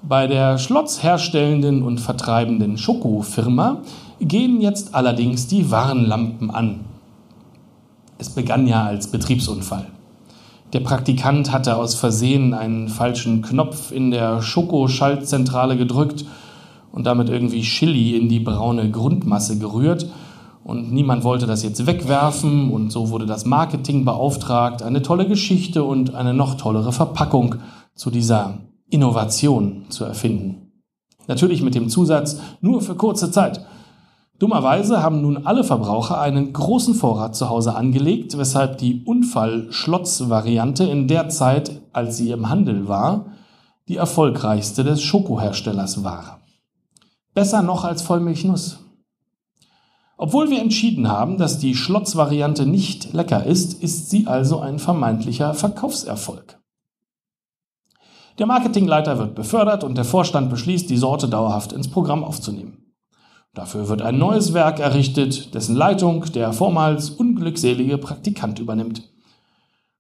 [0.02, 3.82] Bei der Schlotz herstellenden und vertreibenden Schokofirma
[4.22, 6.82] gehen jetzt allerdings die Warnlampen an.
[8.18, 9.88] Es begann ja als Betriebsunfall.
[10.74, 16.26] Der Praktikant hatte aus Versehen einen falschen Knopf in der Schokoschaltzentrale gedrückt
[16.92, 20.08] und damit irgendwie Chili in die braune Grundmasse gerührt.
[20.64, 25.84] Und niemand wollte das jetzt wegwerfen und so wurde das Marketing beauftragt, eine tolle Geschichte
[25.84, 27.56] und eine noch tollere Verpackung
[27.96, 28.60] zu dieser
[28.92, 30.72] Innovation zu erfinden.
[31.28, 33.66] Natürlich mit dem Zusatz nur für kurze Zeit.
[34.40, 41.10] Dummerweise haben nun alle Verbraucher einen großen Vorrat zu Hause angelegt, weshalb die Unfall-Schlotz-Variante in
[41.10, 43.26] der Zeit, als sie im Handel war,
[43.90, 46.40] die erfolgreichste des Schokoherstellers war.
[47.34, 48.80] Besser noch als Vollmilchnuss.
[50.16, 55.54] Obwohl wir entschieden haben, dass die Schlotz-Variante nicht lecker ist, ist sie also ein vermeintlicher
[55.54, 56.60] Verkaufserfolg.
[58.38, 62.79] Der Marketingleiter wird befördert und der Vorstand beschließt, die Sorte dauerhaft ins Programm aufzunehmen.
[63.60, 69.04] Dafür wird ein neues Werk errichtet, dessen Leitung der vormals unglückselige Praktikant übernimmt.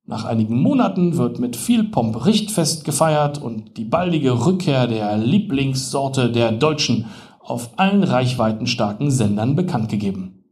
[0.05, 6.31] Nach einigen Monaten wird mit viel Pomp Richtfest gefeiert und die baldige Rückkehr der Lieblingssorte
[6.31, 7.07] der Deutschen
[7.41, 10.45] auf allen reichweitenstarken Sendern bekannt gegeben.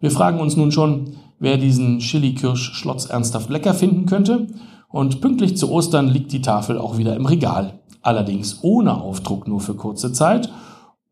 [0.00, 4.46] Wir fragen uns nun schon, wer diesen Chili-Kirsch-Schlotz ernsthaft lecker finden könnte
[4.88, 9.60] und pünktlich zu Ostern liegt die Tafel auch wieder im Regal, allerdings ohne Aufdruck nur
[9.60, 10.48] für kurze Zeit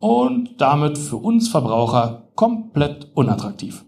[0.05, 3.87] und damit für uns Verbraucher komplett unattraktiv.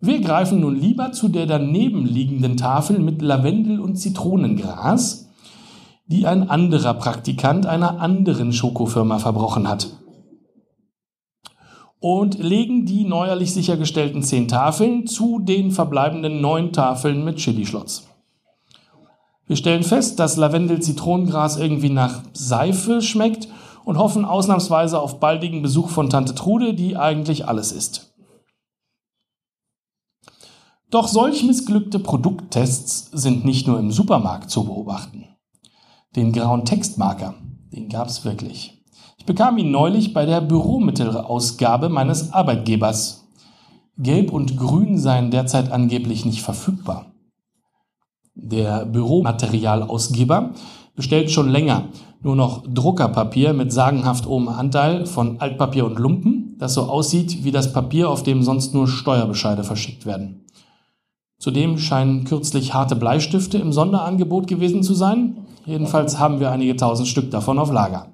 [0.00, 5.28] Wir greifen nun lieber zu der daneben liegenden Tafel mit Lavendel und Zitronengras,
[6.06, 9.86] die ein anderer Praktikant einer anderen Schokofirma verbrochen hat.
[12.00, 18.08] Und legen die neuerlich sichergestellten zehn Tafeln zu den verbleibenden neun Tafeln mit Chili-Schlotz.
[19.46, 23.46] Wir stellen fest, dass Lavendel-Zitronengras irgendwie nach Seife schmeckt
[23.84, 28.14] und hoffen ausnahmsweise auf baldigen Besuch von Tante Trude, die eigentlich alles ist.
[30.90, 35.26] Doch solch missglückte Produkttests sind nicht nur im Supermarkt zu beobachten.
[36.14, 37.34] Den grauen Textmarker,
[37.72, 38.84] den gab es wirklich.
[39.18, 43.26] Ich bekam ihn neulich bei der Büromittelausgabe meines Arbeitgebers.
[43.98, 47.06] Gelb und Grün seien derzeit angeblich nicht verfügbar.
[48.34, 50.50] Der Büromaterialausgeber
[50.94, 51.88] bestellt schon länger
[52.24, 57.52] nur noch Druckerpapier mit sagenhaft hohem Anteil von Altpapier und Lumpen, das so aussieht wie
[57.52, 60.44] das Papier, auf dem sonst nur Steuerbescheide verschickt werden.
[61.38, 67.08] Zudem scheinen kürzlich harte Bleistifte im Sonderangebot gewesen zu sein, Jedenfalls haben wir einige tausend
[67.08, 68.08] Stück davon auf Lager.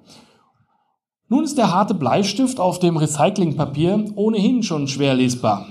[1.28, 5.66] Nun ist der harte Bleistift auf dem Recyclingpapier ohnehin schon schwer lesbar.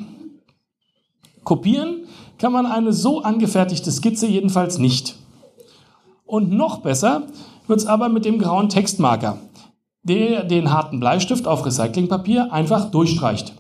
[1.43, 2.05] Kopieren
[2.37, 5.15] kann man eine so angefertigte Skizze jedenfalls nicht.
[6.25, 7.23] Und noch besser
[7.69, 9.37] wird es aber mit dem grauen Textmarker,
[10.03, 13.53] der den harten Bleistift auf Recyclingpapier einfach durchstreicht.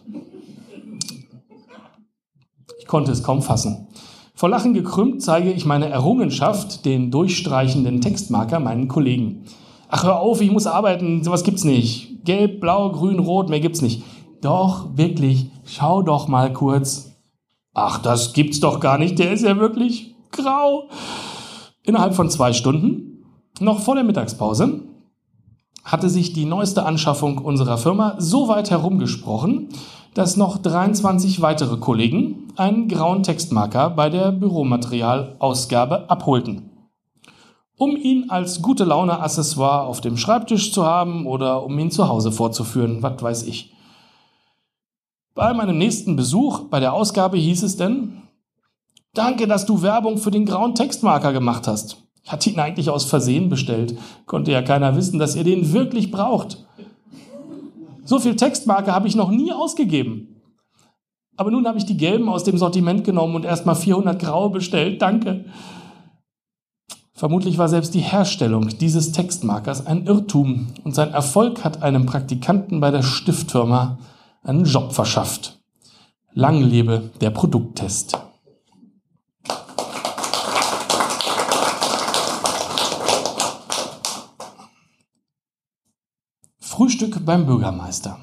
[2.79, 3.87] Ich konnte es kaum fassen.
[4.33, 9.43] Vor Lachen gekrümmt zeige ich meine Errungenschaft, den durchstreichenden Textmarker, meinen Kollegen.
[9.89, 12.23] Ach, hör auf, ich muss arbeiten, sowas gibt's nicht.
[12.23, 14.03] Gelb, blau, grün, rot, mehr gibt's nicht.
[14.41, 17.11] Doch, wirklich, schau doch mal kurz.
[17.73, 20.89] Ach, das gibt's doch gar nicht, der ist ja wirklich grau.
[21.83, 23.08] Innerhalb von zwei Stunden,
[23.61, 24.81] noch vor der Mittagspause,
[25.83, 29.69] hatte sich die neueste Anschaffung unserer Firma so weit herumgesprochen,
[30.13, 36.71] dass noch 23 weitere Kollegen einen grauen Textmarker bei der Büromaterialausgabe abholten.
[37.77, 42.09] Um ihn als gute Laune Accessoire auf dem Schreibtisch zu haben oder um ihn zu
[42.09, 43.73] Hause vorzuführen, was weiß ich.
[45.33, 48.23] Bei meinem nächsten Besuch bei der Ausgabe hieß es denn,
[49.13, 51.97] Danke, dass du Werbung für den grauen Textmarker gemacht hast.
[52.23, 53.97] Ich hatte ihn eigentlich aus Versehen bestellt.
[54.25, 56.65] Konnte ja keiner wissen, dass ihr den wirklich braucht.
[58.03, 60.41] So viel Textmarke habe ich noch nie ausgegeben.
[61.37, 65.01] Aber nun habe ich die gelben aus dem Sortiment genommen und erstmal 400 graue bestellt.
[65.01, 65.45] Danke.
[67.13, 72.79] Vermutlich war selbst die Herstellung dieses Textmarkers ein Irrtum und sein Erfolg hat einem Praktikanten
[72.79, 73.99] bei der Stiftfirma
[74.41, 75.59] einen Job verschafft.
[76.33, 78.17] Lang lebe der Produkttest.
[86.79, 88.19] Frühstück beim Bürgermeister.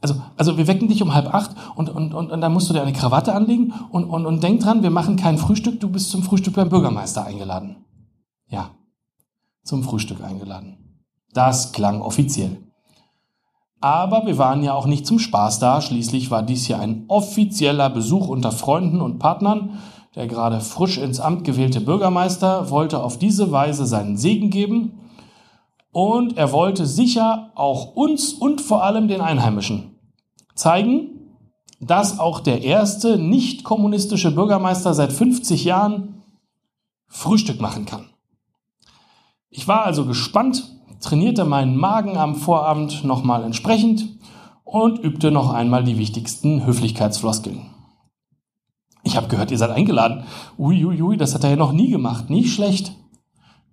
[0.00, 2.72] Also, also wir wecken dich um halb acht und, und, und, und dann musst du
[2.72, 6.08] dir eine Krawatte anlegen und, und, und denk dran, wir machen kein Frühstück, du bist
[6.08, 7.84] zum Frühstück beim Bürgermeister eingeladen.
[8.48, 8.70] Ja,
[9.64, 10.78] zum Frühstück eingeladen.
[11.34, 12.56] Das klang offiziell.
[13.82, 17.90] Aber wir waren ja auch nicht zum Spaß da, schließlich war dies ja ein offizieller
[17.90, 19.78] Besuch unter Freunden und Partnern,
[20.14, 24.98] der gerade frisch ins Amt gewählte Bürgermeister, wollte auf diese Weise seinen Segen geben
[25.92, 29.98] und er wollte sicher auch uns und vor allem den Einheimischen
[30.54, 31.12] zeigen,
[31.80, 36.22] dass auch der erste nicht kommunistische Bürgermeister seit 50 Jahren
[37.08, 38.06] Frühstück machen kann.
[39.50, 40.64] Ich war also gespannt,
[41.00, 44.08] trainierte meinen Magen am Vorabend nochmal entsprechend
[44.64, 47.66] und übte noch einmal die wichtigsten Höflichkeitsfloskeln.
[49.04, 50.24] Ich habe gehört, ihr seid eingeladen.
[50.56, 52.30] Uiuiui, ui, ui, das hat er ja noch nie gemacht.
[52.30, 52.92] Nicht schlecht.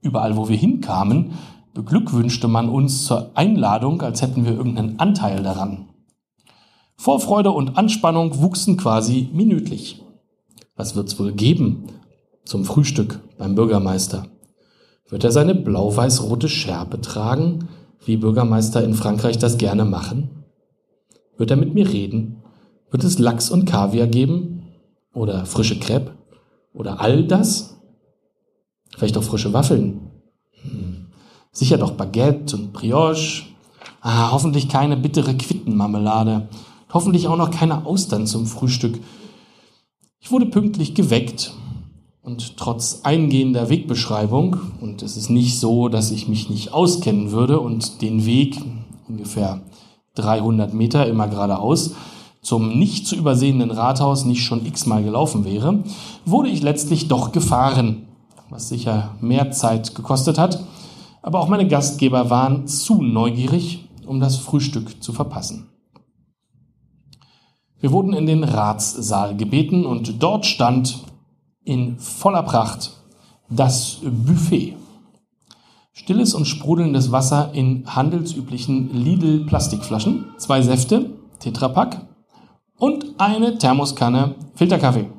[0.01, 1.33] Überall, wo wir hinkamen,
[1.79, 5.87] beglückwünschte man uns zur Einladung, als hätten wir irgendeinen Anteil daran.
[6.97, 10.03] Vorfreude und Anspannung wuchsen quasi minütlich.
[10.75, 11.85] Was wird's wohl geben
[12.43, 14.27] zum Frühstück beim Bürgermeister?
[15.07, 17.69] Wird er seine blau-weiß-rote Schärpe tragen,
[18.03, 20.43] wie Bürgermeister in Frankreich das gerne machen?
[21.37, 22.43] Wird er mit mir reden?
[22.91, 24.63] Wird es Lachs und Kaviar geben?
[25.13, 26.11] Oder frische Crepe?
[26.73, 27.77] Oder all das?
[28.97, 30.08] Vielleicht auch frische Waffeln?
[31.59, 33.43] Sicher doch Baguette und Brioche.
[33.99, 36.47] Ah, hoffentlich keine bittere Quittenmarmelade.
[36.93, 38.97] Hoffentlich auch noch keine Austern zum Frühstück.
[40.21, 41.51] Ich wurde pünktlich geweckt
[42.21, 47.59] und trotz eingehender Wegbeschreibung, und es ist nicht so, dass ich mich nicht auskennen würde
[47.59, 48.55] und den Weg,
[49.09, 49.59] ungefähr
[50.15, 51.91] 300 Meter immer geradeaus,
[52.41, 55.83] zum nicht zu übersehenden Rathaus nicht schon x-mal gelaufen wäre,
[56.25, 58.07] wurde ich letztlich doch gefahren,
[58.49, 60.63] was sicher mehr Zeit gekostet hat,
[61.29, 65.69] aber auch meine Gastgeber waren zu neugierig, um das Frühstück zu verpassen.
[67.79, 71.03] Wir wurden in den Ratssaal gebeten und dort stand
[71.63, 72.93] in voller Pracht
[73.47, 74.75] das Buffet.
[75.91, 82.07] Stilles und sprudelndes Wasser in handelsüblichen Lidl-Plastikflaschen, zwei Säfte, Tetrapack
[82.79, 85.11] und eine Thermoskanne Filterkaffee.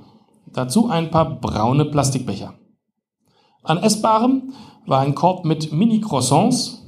[0.52, 2.54] Dazu ein paar braune Plastikbecher.
[3.62, 4.54] An Essbarem
[4.90, 6.82] war ein Korb mit Mini-Croissants,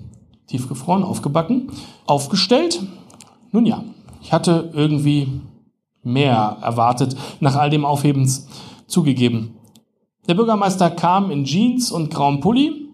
[0.49, 1.71] tiefgefroren, aufgebacken,
[2.05, 2.83] aufgestellt.
[3.53, 3.85] Nun ja,
[4.21, 5.41] ich hatte irgendwie
[6.03, 8.49] mehr erwartet nach all dem Aufhebens
[8.89, 9.55] zugegeben.
[10.27, 12.89] Der Bürgermeister kam in Jeans und grauem Pulli,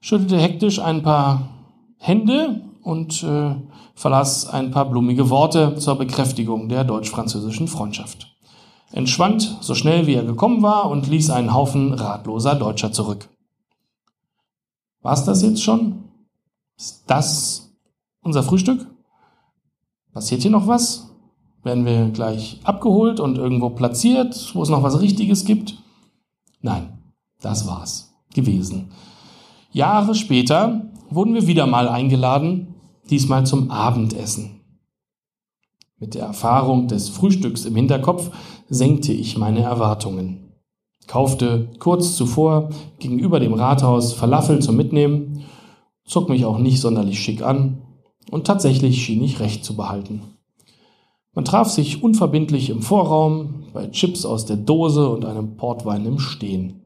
[0.00, 1.48] schüttelte hektisch ein paar
[1.96, 3.54] Hände und äh,
[3.94, 8.26] verlas ein paar blumige Worte zur Bekräftigung der deutsch-französischen Freundschaft.
[8.90, 13.28] Entschwand so schnell wie er gekommen war und ließ einen Haufen ratloser Deutscher zurück.
[15.02, 16.04] War's das jetzt schon?
[16.76, 17.72] Ist das
[18.22, 18.86] unser Frühstück?
[20.12, 21.10] Passiert hier noch was?
[21.62, 25.82] Werden wir gleich abgeholt und irgendwo platziert, wo es noch was Richtiges gibt?
[26.60, 26.98] Nein,
[27.40, 28.90] das war's gewesen.
[29.72, 32.74] Jahre später wurden wir wieder mal eingeladen,
[33.10, 34.60] diesmal zum Abendessen.
[35.98, 38.30] Mit der Erfahrung des Frühstücks im Hinterkopf
[38.68, 40.47] senkte ich meine Erwartungen.
[41.08, 42.68] Kaufte kurz zuvor
[42.98, 45.42] gegenüber dem Rathaus Falafel zum Mitnehmen,
[46.04, 47.78] zog mich auch nicht sonderlich schick an
[48.30, 50.22] und tatsächlich schien ich recht zu behalten.
[51.34, 56.18] Man traf sich unverbindlich im Vorraum bei Chips aus der Dose und einem Portwein im
[56.18, 56.84] Stehen.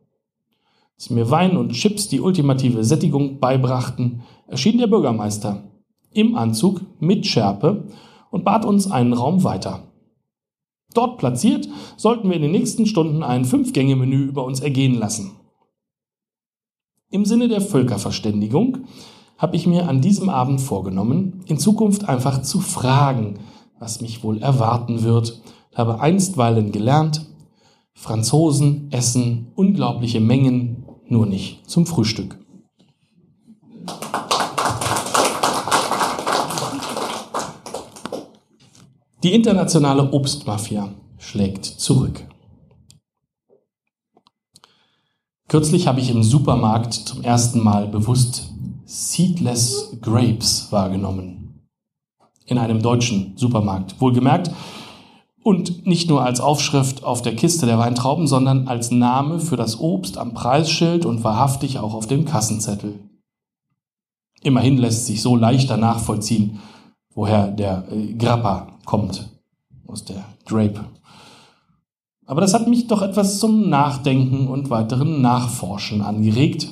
[0.96, 5.64] Als mir Wein und Chips die ultimative Sättigung beibrachten, erschien der Bürgermeister
[6.12, 7.88] im Anzug mit Schärpe
[8.30, 9.91] und bat uns einen Raum weiter.
[10.92, 15.32] Dort platziert sollten wir in den nächsten Stunden ein Fünf-Gänge-Menü über uns ergehen lassen.
[17.10, 18.84] Im Sinne der Völkerverständigung
[19.36, 23.40] habe ich mir an diesem Abend vorgenommen, in Zukunft einfach zu fragen,
[23.78, 25.42] was mich wohl erwarten wird,
[25.74, 27.26] habe einstweilen gelernt,
[27.94, 32.38] Franzosen essen unglaubliche Mengen, nur nicht zum Frühstück.
[39.22, 42.26] Die internationale Obstmafia schlägt zurück.
[45.46, 48.50] Kürzlich habe ich im Supermarkt zum ersten Mal bewusst
[48.84, 51.68] Seedless Grapes wahrgenommen
[52.46, 54.50] in einem deutschen Supermarkt, wohlgemerkt.
[55.44, 59.78] Und nicht nur als Aufschrift auf der Kiste der Weintrauben, sondern als Name für das
[59.78, 62.98] Obst am Preisschild und wahrhaftig auch auf dem Kassenzettel.
[64.42, 66.60] Immerhin lässt sich so leichter nachvollziehen,
[67.14, 69.28] woher der äh, Grappa kommt,
[69.86, 70.84] aus der Grape.
[72.26, 76.68] Aber das hat mich doch etwas zum Nachdenken und weiteren Nachforschen angeregt,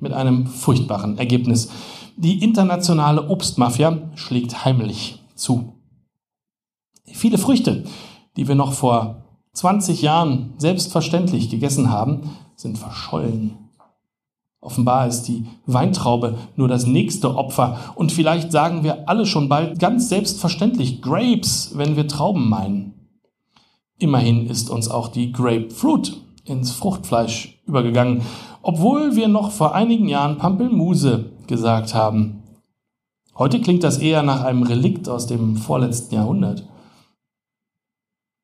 [0.00, 1.70] mit einem furchtbaren Ergebnis.
[2.16, 5.74] Die internationale Obstmafia schlägt heimlich zu.
[7.06, 7.84] Viele Früchte,
[8.36, 13.67] die wir noch vor 20 Jahren selbstverständlich gegessen haben, sind verschollen.
[14.60, 19.78] Offenbar ist die Weintraube nur das nächste Opfer und vielleicht sagen wir alle schon bald
[19.78, 22.94] ganz selbstverständlich Grapes, wenn wir Trauben meinen.
[23.98, 28.22] Immerhin ist uns auch die Grapefruit ins Fruchtfleisch übergegangen,
[28.62, 32.42] obwohl wir noch vor einigen Jahren Pampelmuse gesagt haben.
[33.36, 36.66] Heute klingt das eher nach einem Relikt aus dem vorletzten Jahrhundert.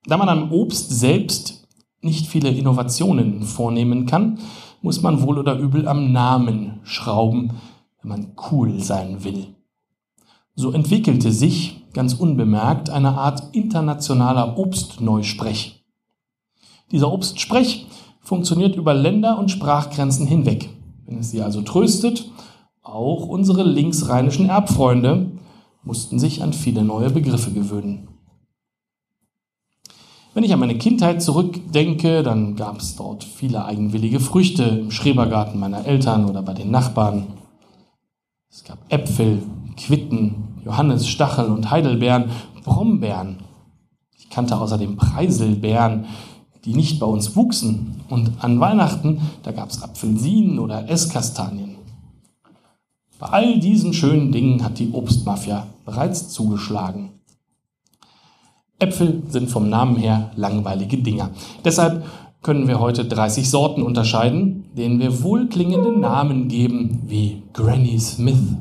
[0.06, 1.66] Da man am Obst selbst
[2.00, 4.38] nicht viele Innovationen vornehmen kann,
[4.84, 7.54] muss man wohl oder übel am Namen schrauben,
[8.02, 9.46] wenn man cool sein will.
[10.56, 15.82] So entwickelte sich, ganz unbemerkt, eine Art internationaler Obstneusprech.
[16.92, 17.86] Dieser Obstsprech
[18.20, 20.68] funktioniert über Länder und Sprachgrenzen hinweg.
[21.06, 22.30] Wenn es Sie also tröstet,
[22.82, 25.32] auch unsere linksrheinischen Erbfreunde
[25.82, 28.08] mussten sich an viele neue Begriffe gewöhnen.
[30.34, 35.60] Wenn ich an meine Kindheit zurückdenke, dann gab es dort viele eigenwillige Früchte im Schrebergarten
[35.60, 37.28] meiner Eltern oder bei den Nachbarn.
[38.50, 39.42] Es gab Äpfel,
[39.76, 42.30] Quitten, Johannes, Stachel und Heidelbeeren,
[42.64, 43.36] Brombeeren.
[44.18, 46.06] Ich kannte außerdem Preiselbeeren,
[46.64, 48.00] die nicht bei uns wuchsen.
[48.08, 51.76] Und an Weihnachten, da gab es Apfelsinen oder Esskastanien.
[53.20, 57.13] Bei all diesen schönen Dingen hat die Obstmafia bereits zugeschlagen.
[58.84, 61.30] Äpfel sind vom Namen her langweilige Dinger.
[61.64, 62.04] Deshalb
[62.42, 68.56] können wir heute 30 Sorten unterscheiden, denen wir wohlklingende Namen geben, wie Granny Smith,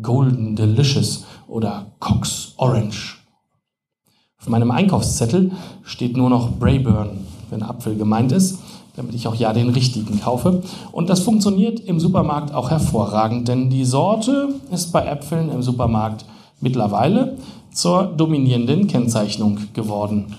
[0.00, 3.18] Golden Delicious oder Cox Orange.
[4.38, 5.52] Auf meinem Einkaufszettel
[5.82, 8.58] steht nur noch Brayburn, wenn Apfel gemeint ist,
[8.96, 10.62] damit ich auch ja den richtigen kaufe.
[10.90, 16.26] Und das funktioniert im Supermarkt auch hervorragend, denn die Sorte ist bei Äpfeln im Supermarkt
[16.60, 17.38] mittlerweile
[17.72, 20.36] zur dominierenden Kennzeichnung geworden.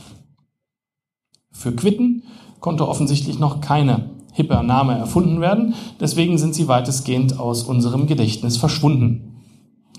[1.52, 2.24] Für Quitten
[2.60, 8.58] konnte offensichtlich noch keine hipper Name erfunden werden, deswegen sind sie weitestgehend aus unserem Gedächtnis
[8.58, 9.36] verschwunden.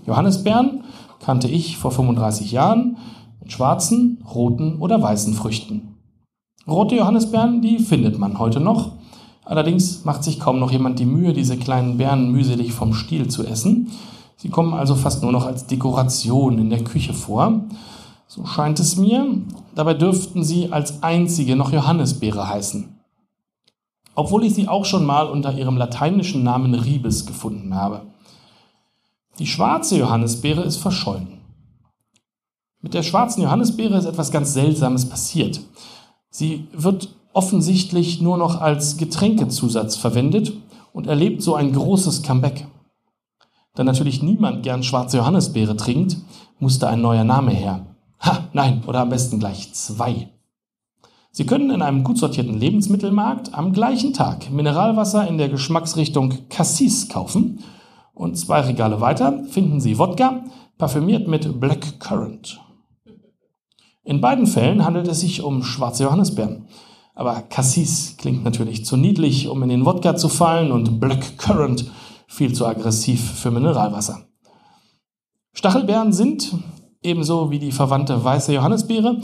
[0.06, 0.84] Johannisbeeren
[1.20, 2.96] kannte ich vor 35 Jahren
[3.40, 5.94] mit schwarzen, roten oder weißen Früchten.
[6.66, 8.92] Rote Johannisbeeren, die findet man heute noch.
[9.44, 13.44] Allerdings macht sich kaum noch jemand die Mühe, diese kleinen Beeren mühselig vom Stiel zu
[13.44, 13.90] essen.
[14.44, 17.62] Sie kommen also fast nur noch als Dekoration in der Küche vor.
[18.26, 19.26] So scheint es mir.
[19.74, 22.94] Dabei dürften sie als einzige noch Johannisbeere heißen.
[24.14, 28.02] Obwohl ich sie auch schon mal unter ihrem lateinischen Namen Ribes gefunden habe.
[29.38, 31.40] Die schwarze Johannisbeere ist verschollen.
[32.82, 35.62] Mit der schwarzen Johannisbeere ist etwas ganz Seltsames passiert.
[36.28, 40.52] Sie wird offensichtlich nur noch als Getränkezusatz verwendet
[40.92, 42.66] und erlebt so ein großes Comeback.
[43.74, 46.18] Da natürlich niemand gern schwarze Johannisbeere trinkt,
[46.60, 47.86] musste ein neuer Name her.
[48.20, 50.28] Ha, nein, oder am besten gleich zwei.
[51.32, 57.08] Sie können in einem gut sortierten Lebensmittelmarkt am gleichen Tag Mineralwasser in der Geschmacksrichtung Cassis
[57.08, 57.58] kaufen
[58.14, 60.44] und zwei Regale weiter finden Sie Wodka,
[60.78, 62.60] parfümiert mit Black Currant.
[64.04, 66.68] In beiden Fällen handelt es sich um schwarze Johannisbeeren.
[67.16, 71.90] Aber Cassis klingt natürlich zu niedlich, um in den Wodka zu fallen und Black Currant
[72.34, 74.26] viel zu aggressiv für Mineralwasser.
[75.52, 76.52] Stachelbeeren sind,
[77.00, 79.20] ebenso wie die verwandte weiße Johannisbeere,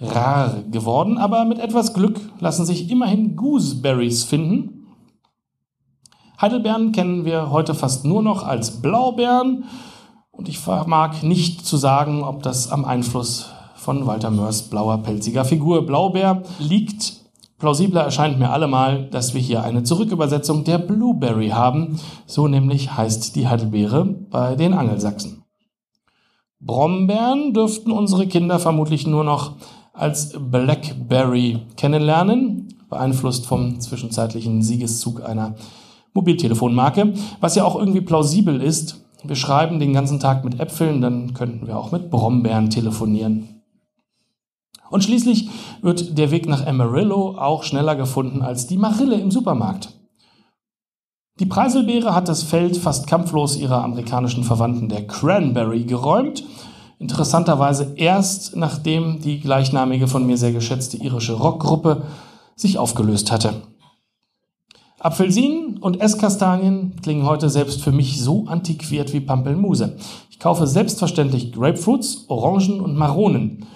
[0.00, 4.86] rar geworden, aber mit etwas Glück lassen sich immerhin Gooseberries finden.
[6.40, 9.64] Heidelbeeren kennen wir heute fast nur noch als Blaubeeren
[10.30, 15.44] und ich vermag nicht zu sagen, ob das am Einfluss von Walter Mörs blauer pelziger
[15.44, 17.23] Figur Blaubeer liegt
[17.58, 23.36] Plausibler erscheint mir allemal, dass wir hier eine Zurückübersetzung der Blueberry haben, so nämlich heißt
[23.36, 25.44] die Heidelbeere bei den Angelsachsen.
[26.60, 29.52] Brombeeren dürften unsere Kinder vermutlich nur noch
[29.92, 35.54] als Blackberry kennenlernen, beeinflusst vom zwischenzeitlichen Siegeszug einer
[36.14, 39.04] Mobiltelefonmarke, was ja auch irgendwie plausibel ist.
[39.22, 43.53] Wir schreiben den ganzen Tag mit Äpfeln, dann könnten wir auch mit Brombeeren telefonieren.
[44.90, 45.48] Und schließlich
[45.82, 49.90] wird der Weg nach Amarillo auch schneller gefunden als die Marille im Supermarkt.
[51.40, 56.44] Die Preiselbeere hat das Feld fast kampflos ihrer amerikanischen Verwandten der Cranberry geräumt.
[57.00, 62.02] Interessanterweise erst nachdem die gleichnamige von mir sehr geschätzte irische Rockgruppe
[62.54, 63.62] sich aufgelöst hatte.
[65.00, 69.96] Apfelsinen und Esskastanien klingen heute selbst für mich so antiquiert wie Pampelmuse.
[70.30, 73.66] Ich kaufe selbstverständlich Grapefruits, Orangen und Maronen.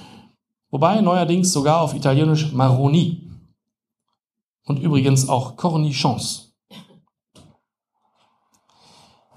[0.71, 3.31] Wobei neuerdings sogar auf Italienisch Maroni
[4.67, 6.53] und übrigens auch Cornichons.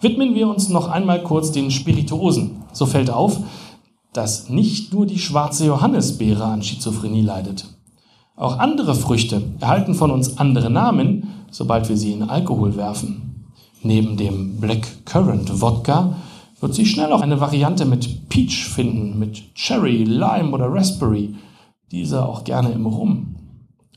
[0.01, 2.63] Widmen wir uns noch einmal kurz den Spirituosen.
[2.73, 3.39] So fällt auf,
[4.13, 7.65] dass nicht nur die schwarze Johannisbeere an Schizophrenie leidet.
[8.35, 13.45] Auch andere Früchte erhalten von uns andere Namen, sobald wir sie in Alkohol werfen.
[13.83, 16.15] Neben dem Black Currant Wodka
[16.61, 21.35] wird sie schnell auch eine Variante mit Peach finden, mit Cherry, Lime oder Raspberry,
[21.91, 23.35] diese auch gerne im Rum.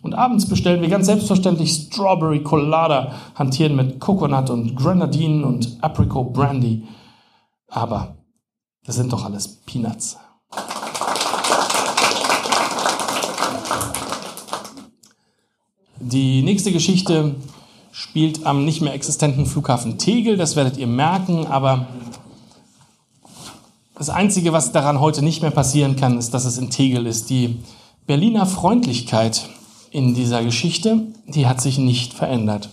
[0.02, 6.32] Und abends bestellen wir ganz selbstverständlich Strawberry Colada, hantieren mit Coconut und Grenadine und Apricot
[6.32, 6.84] Brandy.
[7.68, 8.16] Aber
[8.84, 10.18] das sind doch alles Peanuts.
[16.00, 17.34] Die nächste Geschichte
[17.92, 21.86] spielt am nicht mehr existenten Flughafen Tegel, das werdet ihr merken, aber
[23.94, 27.30] das Einzige, was daran heute nicht mehr passieren kann, ist, dass es in Tegel ist.
[27.30, 27.56] Die
[28.06, 29.48] Berliner Freundlichkeit
[29.90, 32.70] in dieser Geschichte, die hat sich nicht verändert.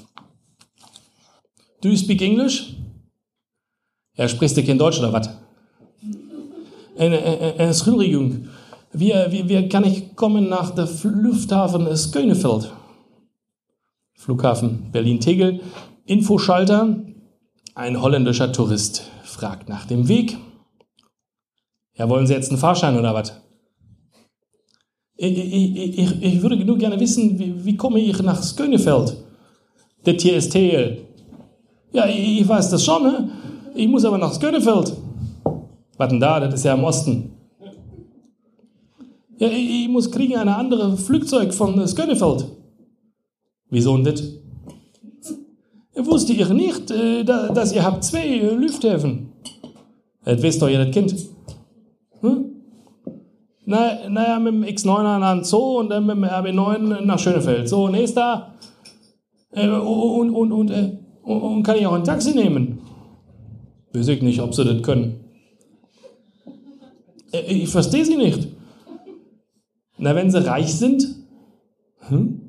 [1.82, 2.76] Do you speak English?
[4.18, 5.30] Ja, sprichst du kein Deutsch oder was?
[6.98, 8.50] Entschuldigung,
[8.94, 12.74] wie, wie, wie kann ich kommen nach der Lufthafen Skönefeld?
[14.16, 15.62] Flughafen Berlin-Tegel.
[16.06, 16.98] Infoschalter.
[17.74, 20.38] Ein holländischer Tourist fragt nach dem Weg.
[21.98, 23.34] Ja, wollen Sie jetzt einen Fahrschein oder was?
[25.18, 29.18] Ich, ich, ich, ich, würde nur gerne wissen, wie, wie komme ich nach Skönefeld?
[30.04, 31.06] Ist Tegel.
[31.92, 33.30] Ja, ich, weiß das schon, ne?
[33.76, 34.94] Ich muss aber nach Skönefeld.
[35.98, 36.40] Was denn da?
[36.40, 37.32] Das ist ja im Osten.
[39.38, 42.46] Ja, ich, muss kriegen ein anderes Flugzeug von Skönefeld.
[43.70, 44.24] Wieso denn das?
[45.96, 49.30] Wusste ihr nicht, äh, dass ihr habt zwei Lufthäfen?
[50.24, 51.14] Das wisst doch jeder Kind.
[53.72, 54.14] Hm?
[54.14, 57.70] Naja, na mit dem X9 nach den Zoo und dann mit dem RB9 nach Schönefeld.
[57.70, 58.54] So, nächster.
[59.52, 62.80] Äh, und, und, und, äh, und kann ich auch ein Taxi nehmen?
[63.94, 65.20] Weiß ich nicht, ob sie das können.
[67.32, 68.48] Äh, ich verstehe sie nicht.
[69.98, 71.08] Na, wenn sie reich sind?
[72.08, 72.42] Hm?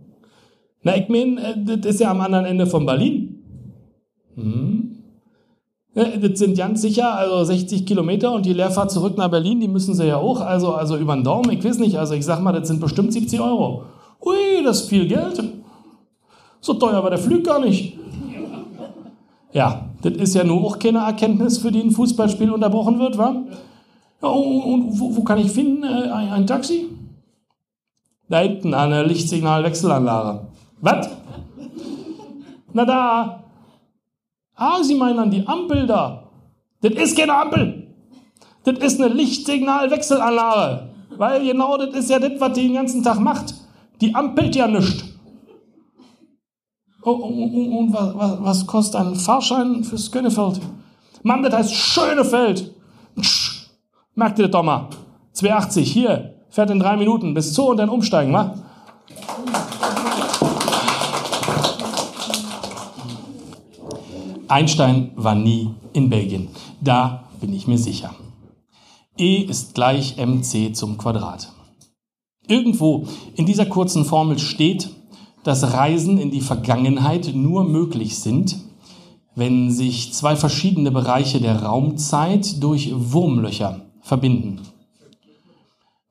[0.82, 3.44] Na, ich meine, äh, das ist ja am anderen Ende von Berlin.
[4.34, 4.71] Hm?
[5.94, 9.94] Das sind ganz sicher, also 60 Kilometer und die Leerfahrt zurück nach Berlin, die müssen
[9.94, 12.52] sie ja auch, also, also über den Daumen, ich weiß nicht, also ich sag mal,
[12.52, 13.84] das sind bestimmt 70 Euro.
[14.24, 15.42] Ui, das ist viel Geld.
[16.60, 17.98] So teuer war der Flug gar nicht.
[19.52, 23.42] Ja, das ist ja nur auch keine Erkenntnis, für die ein Fußballspiel unterbrochen wird, wa?
[24.22, 26.88] Ja, und wo, wo kann ich finden, äh, ein Taxi?
[28.30, 30.46] Da hinten an der Lichtsignalwechselanlage.
[30.80, 31.10] Was?
[32.72, 33.41] Na da.
[34.64, 36.30] Ah, Sie meinen die Ampel da.
[36.82, 37.88] Das ist keine Ampel.
[38.62, 40.88] Das ist eine Lichtsignalwechselanlage.
[41.16, 43.54] Weil genau das ist ja das, was die den ganzen Tag macht.
[44.00, 45.04] Die ampelt ja nichts.
[47.02, 50.60] Oh, und, und was, was, was, kostet ein Fahrschein fürs Gönnefeld?
[51.24, 52.72] Mann, das heißt Schönefeld.
[54.14, 54.88] Merkt ihr das doch mal.
[55.34, 56.34] 2,80 hier.
[56.50, 58.54] Fährt in drei Minuten bis Zoo und dann umsteigen, wa?
[64.52, 66.48] Einstein war nie in Belgien.
[66.82, 68.14] Da bin ich mir sicher.
[69.16, 71.50] E ist gleich mc zum Quadrat.
[72.46, 74.90] Irgendwo in dieser kurzen Formel steht,
[75.42, 78.58] dass Reisen in die Vergangenheit nur möglich sind,
[79.34, 84.60] wenn sich zwei verschiedene Bereiche der Raumzeit durch Wurmlöcher verbinden.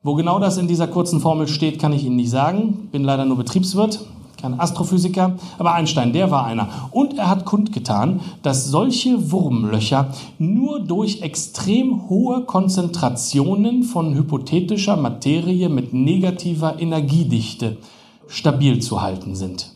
[0.02, 2.88] Wo genau das in dieser kurzen Formel steht, kann ich Ihnen nicht sagen.
[2.90, 4.00] Bin leider nur Betriebswirt
[4.42, 6.68] kein Astrophysiker, aber Einstein, der war einer.
[6.90, 15.68] Und er hat kundgetan, dass solche Wurmlöcher nur durch extrem hohe Konzentrationen von hypothetischer Materie
[15.68, 17.78] mit negativer Energiedichte
[18.26, 19.74] stabil zu halten sind.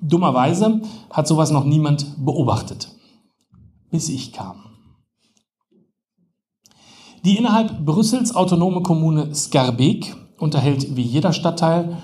[0.00, 0.80] Dummerweise
[1.10, 2.88] hat sowas noch niemand beobachtet,
[3.90, 4.56] bis ich kam.
[7.24, 11.96] Die innerhalb Brüssels autonome Kommune Scarbeck unterhält wie jeder Stadtteil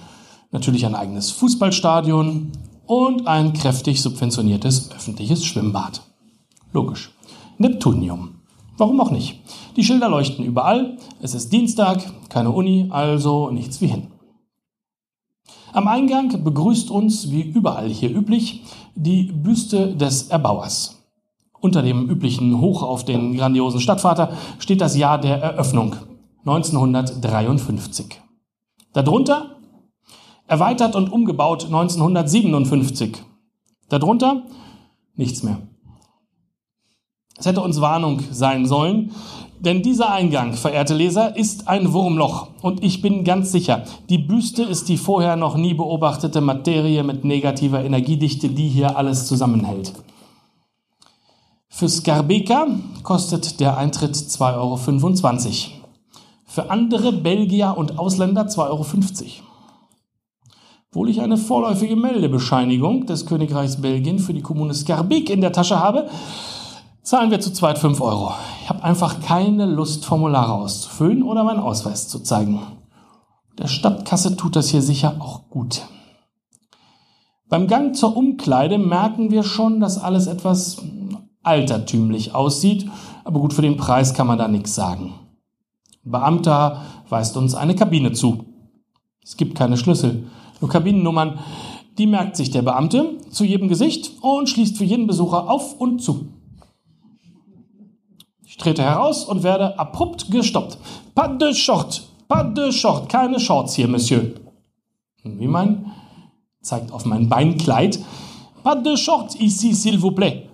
[0.51, 2.53] natürlich ein eigenes Fußballstadion
[2.86, 6.03] und ein kräftig subventioniertes öffentliches Schwimmbad.
[6.72, 7.12] Logisch.
[7.59, 8.40] Neptunium.
[8.78, 9.40] Warum auch nicht?
[9.76, 10.96] Die Schilder leuchten überall.
[11.20, 14.09] Es ist Dienstag, keine Uni, also nichts wie hin.
[15.72, 18.62] Am Eingang begrüßt uns, wie überall hier üblich,
[18.96, 21.01] die Büste des Erbauers.
[21.61, 25.94] Unter dem üblichen Hoch auf den grandiosen Stadtvater steht das Jahr der Eröffnung
[26.46, 28.20] 1953.
[28.94, 29.59] Darunter
[30.51, 33.18] Erweitert und umgebaut 1957.
[33.88, 34.42] Darunter
[35.14, 35.59] nichts mehr.
[37.38, 39.12] Es hätte uns Warnung sein sollen,
[39.61, 42.48] denn dieser Eingang, verehrte Leser, ist ein Wurmloch.
[42.62, 47.24] Und ich bin ganz sicher, die Büste ist die vorher noch nie beobachtete Materie mit
[47.24, 49.92] negativer Energiedichte, die hier alles zusammenhält.
[51.68, 52.66] Für Skarbeka
[53.05, 54.76] kostet der Eintritt 2,25 Euro.
[56.44, 59.49] Für andere Belgier und Ausländer 2,50 Euro.
[60.93, 65.78] Obwohl ich eine vorläufige Meldebescheinigung des Königreichs Belgien für die Kommune Skarbik in der Tasche
[65.78, 66.09] habe,
[67.05, 68.32] zahlen wir zu zweit 5 Euro.
[68.64, 72.61] Ich habe einfach keine Lust, Formulare auszufüllen oder meinen Ausweis zu zeigen.
[73.57, 75.82] Der Stadtkasse tut das hier sicher auch gut.
[77.49, 80.82] Beim Gang zur Umkleide merken wir schon, dass alles etwas
[81.45, 82.91] altertümlich aussieht,
[83.22, 85.14] aber gut, für den Preis kann man da nichts sagen.
[86.05, 88.45] Ein Beamter weist uns eine Kabine zu.
[89.22, 90.26] Es gibt keine Schlüssel,
[90.61, 91.38] nur Kabinennummern.
[91.98, 96.02] Die merkt sich der Beamte zu jedem Gesicht und schließt für jeden Besucher auf und
[96.02, 96.28] zu.
[98.46, 100.78] Ich trete heraus und werde abrupt gestoppt.
[101.14, 104.34] Pas de short, pas de short, keine Shorts hier, Monsieur.
[105.22, 105.92] Wie mein,
[106.62, 108.00] zeigt auf mein Beinkleid.
[108.62, 110.48] Pas de short ici, s'il vous plaît.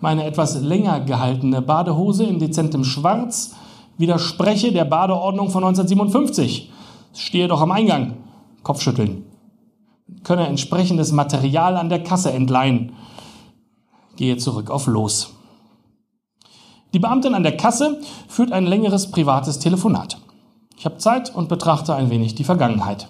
[0.00, 3.54] Meine etwas länger gehaltene Badehose in dezentem Schwarz
[3.98, 6.70] widerspreche der Badeordnung von 1957.
[7.14, 8.14] Stehe doch am Eingang.
[8.62, 9.24] Kopfschütteln.
[10.24, 12.92] Könne entsprechendes Material an der Kasse entleihen.
[14.16, 15.34] Gehe zurück auf Los.
[16.92, 20.18] Die Beamtin an der Kasse führt ein längeres privates Telefonat.
[20.76, 23.08] Ich habe Zeit und betrachte ein wenig die Vergangenheit.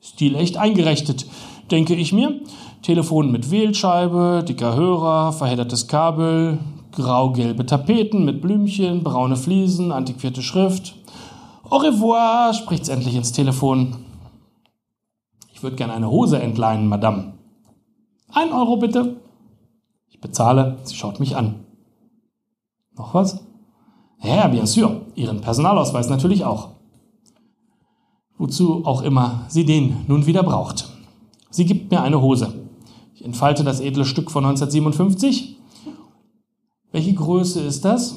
[0.00, 1.26] Stilecht eingerichtet,
[1.70, 2.40] denke ich mir.
[2.82, 6.58] Telefon mit Wählscheibe, dicker Hörer, verheddertes Kabel,
[6.92, 10.94] grau-gelbe Tapeten mit Blümchen, braune Fliesen, antiquierte Schrift.
[11.68, 13.96] Au revoir, spricht's endlich ins Telefon.
[15.58, 17.32] Ich würde gerne eine Hose entleihen, Madame.
[18.28, 19.16] Ein Euro bitte.
[20.08, 21.56] Ich bezahle, sie schaut mich an.
[22.96, 23.40] Noch was?
[24.22, 25.00] Ja, bien sûr.
[25.16, 26.68] Ihren Personalausweis natürlich auch.
[28.36, 30.90] Wozu auch immer sie den nun wieder braucht.
[31.50, 32.54] Sie gibt mir eine Hose.
[33.16, 35.56] Ich entfalte das edle Stück von 1957.
[36.92, 38.14] Welche Größe ist das?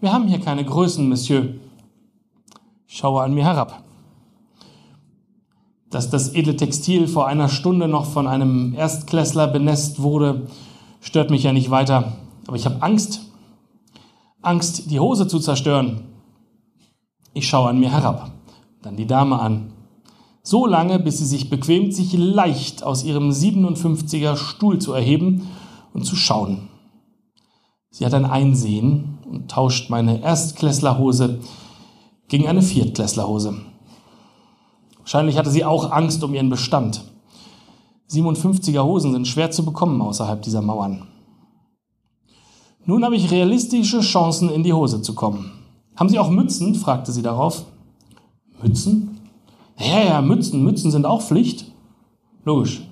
[0.00, 1.54] Wir haben hier keine Größen, Monsieur.
[2.86, 3.82] Ich schaue an mir herab.
[5.90, 10.46] Dass das edle Textil vor einer Stunde noch von einem Erstklässler benässt wurde,
[11.00, 12.12] stört mich ja nicht weiter.
[12.46, 13.22] Aber ich habe Angst,
[14.40, 16.04] Angst, die Hose zu zerstören.
[17.34, 18.30] Ich schaue an mir herab,
[18.82, 19.72] dann die Dame an.
[20.42, 25.48] So lange, bis sie sich bequemt, sich leicht aus ihrem 57er Stuhl zu erheben
[25.92, 26.68] und zu schauen.
[27.90, 31.40] Sie hat ein Einsehen und tauscht meine Erstklässlerhose
[32.28, 33.69] gegen eine Viertklässlerhose.
[35.00, 37.04] Wahrscheinlich hatte sie auch Angst um ihren Bestand.
[38.10, 41.06] 57er Hosen sind schwer zu bekommen außerhalb dieser Mauern.
[42.84, 45.52] Nun habe ich realistische Chancen, in die Hose zu kommen.
[45.96, 46.74] Haben Sie auch Mützen?
[46.74, 47.64] fragte sie darauf.
[48.62, 49.20] Mützen?
[49.78, 50.64] Ja, ja, Mützen.
[50.64, 51.66] Mützen sind auch Pflicht.
[52.44, 52.82] Logisch.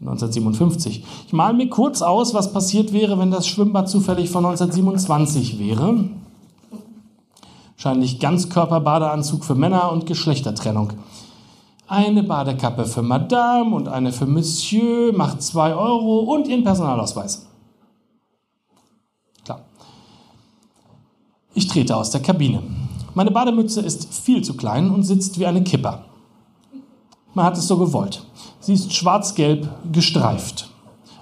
[0.00, 1.04] 1957.
[1.26, 6.08] Ich male mir kurz aus, was passiert wäre, wenn das Schwimmbad zufällig von 1927 wäre.
[7.76, 10.92] Wahrscheinlich Ganzkörperbadeanzug für Männer und Geschlechtertrennung.
[11.92, 17.46] Eine Badekappe für Madame und eine für Monsieur macht 2 Euro und ihren Personalausweis.
[21.52, 22.62] Ich trete aus der Kabine.
[23.12, 26.06] Meine Bademütze ist viel zu klein und sitzt wie eine Kipper.
[27.34, 28.24] Man hat es so gewollt.
[28.60, 30.70] Sie ist schwarz-gelb gestreift.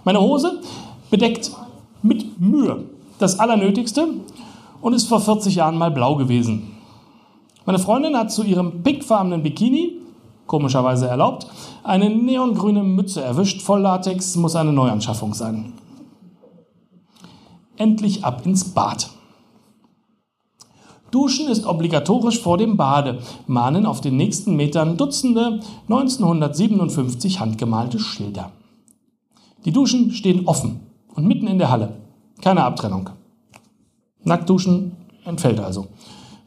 [0.05, 0.61] Meine Hose
[1.11, 1.51] bedeckt
[2.01, 2.85] mit Mühe
[3.19, 4.07] das Allernötigste
[4.81, 6.77] und ist vor 40 Jahren mal blau gewesen.
[7.67, 10.00] Meine Freundin hat zu ihrem pinkfarbenen Bikini,
[10.51, 11.47] komischerweise erlaubt,
[11.85, 13.63] eine neongrüne Mütze erwischt.
[13.63, 15.75] Voll Latex muss eine Neuanschaffung sein.
[17.77, 19.11] Endlich ab ins Bad.
[21.13, 28.51] Duschen ist obligatorisch vor dem Bade, mahnen auf den nächsten Metern Dutzende 1957 handgemalte Schilder.
[29.65, 30.81] Die Duschen stehen offen
[31.15, 31.93] und mitten in der Halle.
[32.43, 33.11] Keine Abtrennung.
[34.25, 35.87] Nacktduschen entfällt also.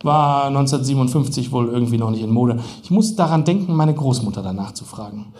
[0.03, 2.59] War 1957 wohl irgendwie noch nicht in Mode.
[2.83, 5.33] Ich muss daran denken, meine Großmutter danach zu fragen.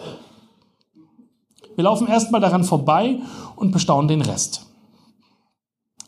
[1.75, 3.19] Wir laufen erstmal daran vorbei
[3.55, 4.67] und bestaunen den Rest.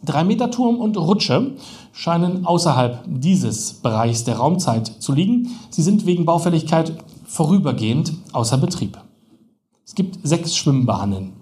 [0.04, 1.54] Drei-Meter-Turm und Rutsche
[1.92, 5.50] scheinen außerhalb dieses Bereichs der Raumzeit zu liegen.
[5.70, 6.94] Sie sind wegen Baufälligkeit
[7.26, 9.00] vorübergehend außer Betrieb.
[9.86, 11.34] Es gibt sechs Schwimmbahnen.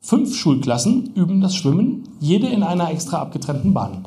[0.00, 4.04] Fünf Schulklassen üben das Schwimmen, jede in einer extra abgetrennten Bahn.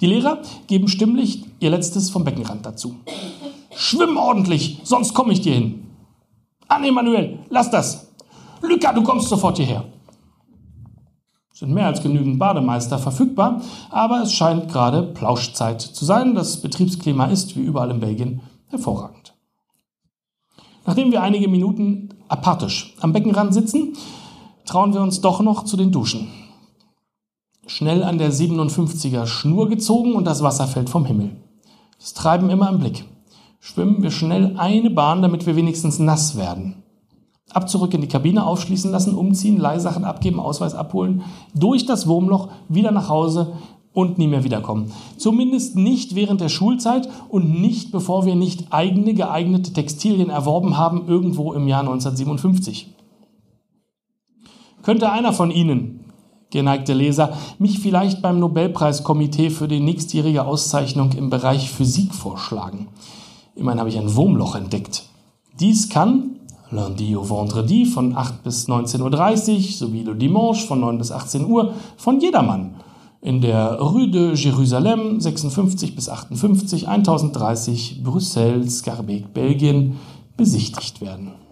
[0.00, 2.96] Die Lehrer geben stimmlich ihr letztes vom Beckenrand dazu.
[3.74, 5.86] Schwimm ordentlich, sonst komme ich dir hin.
[6.68, 8.08] Ah nee, Manuel, lass das.
[8.62, 9.84] Luca, du kommst sofort hierher
[11.54, 16.34] sind mehr als genügend Bademeister verfügbar, aber es scheint gerade Plauschzeit zu sein.
[16.34, 19.34] Das Betriebsklima ist, wie überall in Belgien, hervorragend.
[20.84, 23.96] Nachdem wir einige Minuten apathisch am Beckenrand sitzen,
[24.66, 26.28] trauen wir uns doch noch zu den Duschen.
[27.66, 31.30] Schnell an der 57er Schnur gezogen und das Wasser fällt vom Himmel.
[31.98, 33.04] Das Treiben immer im Blick.
[33.58, 36.82] Schwimmen wir schnell eine Bahn, damit wir wenigstens nass werden.
[37.50, 41.22] Ab zurück in die Kabine aufschließen lassen, umziehen, Leihsachen abgeben, Ausweis abholen,
[41.54, 43.54] durch das Wurmloch, wieder nach Hause
[43.94, 44.92] und nie mehr wiederkommen.
[45.16, 51.08] Zumindest nicht während der Schulzeit und nicht bevor wir nicht eigene geeignete Textilien erworben haben,
[51.08, 52.88] irgendwo im Jahr 1957.
[54.82, 56.03] Könnte einer von Ihnen,
[56.54, 62.88] geneigte Leser, mich vielleicht beim Nobelpreiskomitee für die nächstjährige Auszeichnung im Bereich Physik vorschlagen?
[63.56, 65.02] Immerhin habe ich ein Wurmloch entdeckt.
[65.60, 66.36] Dies kann
[66.70, 71.44] lundi au vendredi von 8 bis 19.30 Uhr sowie le dimanche von 9 bis 18
[71.46, 72.76] Uhr von jedermann
[73.20, 79.96] in der Rue de Jérusalem 56 bis 58 1030 Brüssel, Scarbeck, Belgien
[80.36, 81.43] besichtigt werden.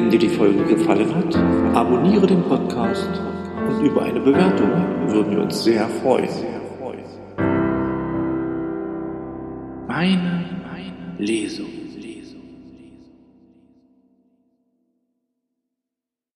[0.00, 1.36] Wenn dir die Folge gefallen hat,
[1.76, 3.20] abonniere den Podcast
[3.68, 4.70] und über eine Bewertung
[5.08, 6.30] würden wir uns sehr freuen.
[9.86, 10.46] Meine
[11.18, 11.79] Lesung.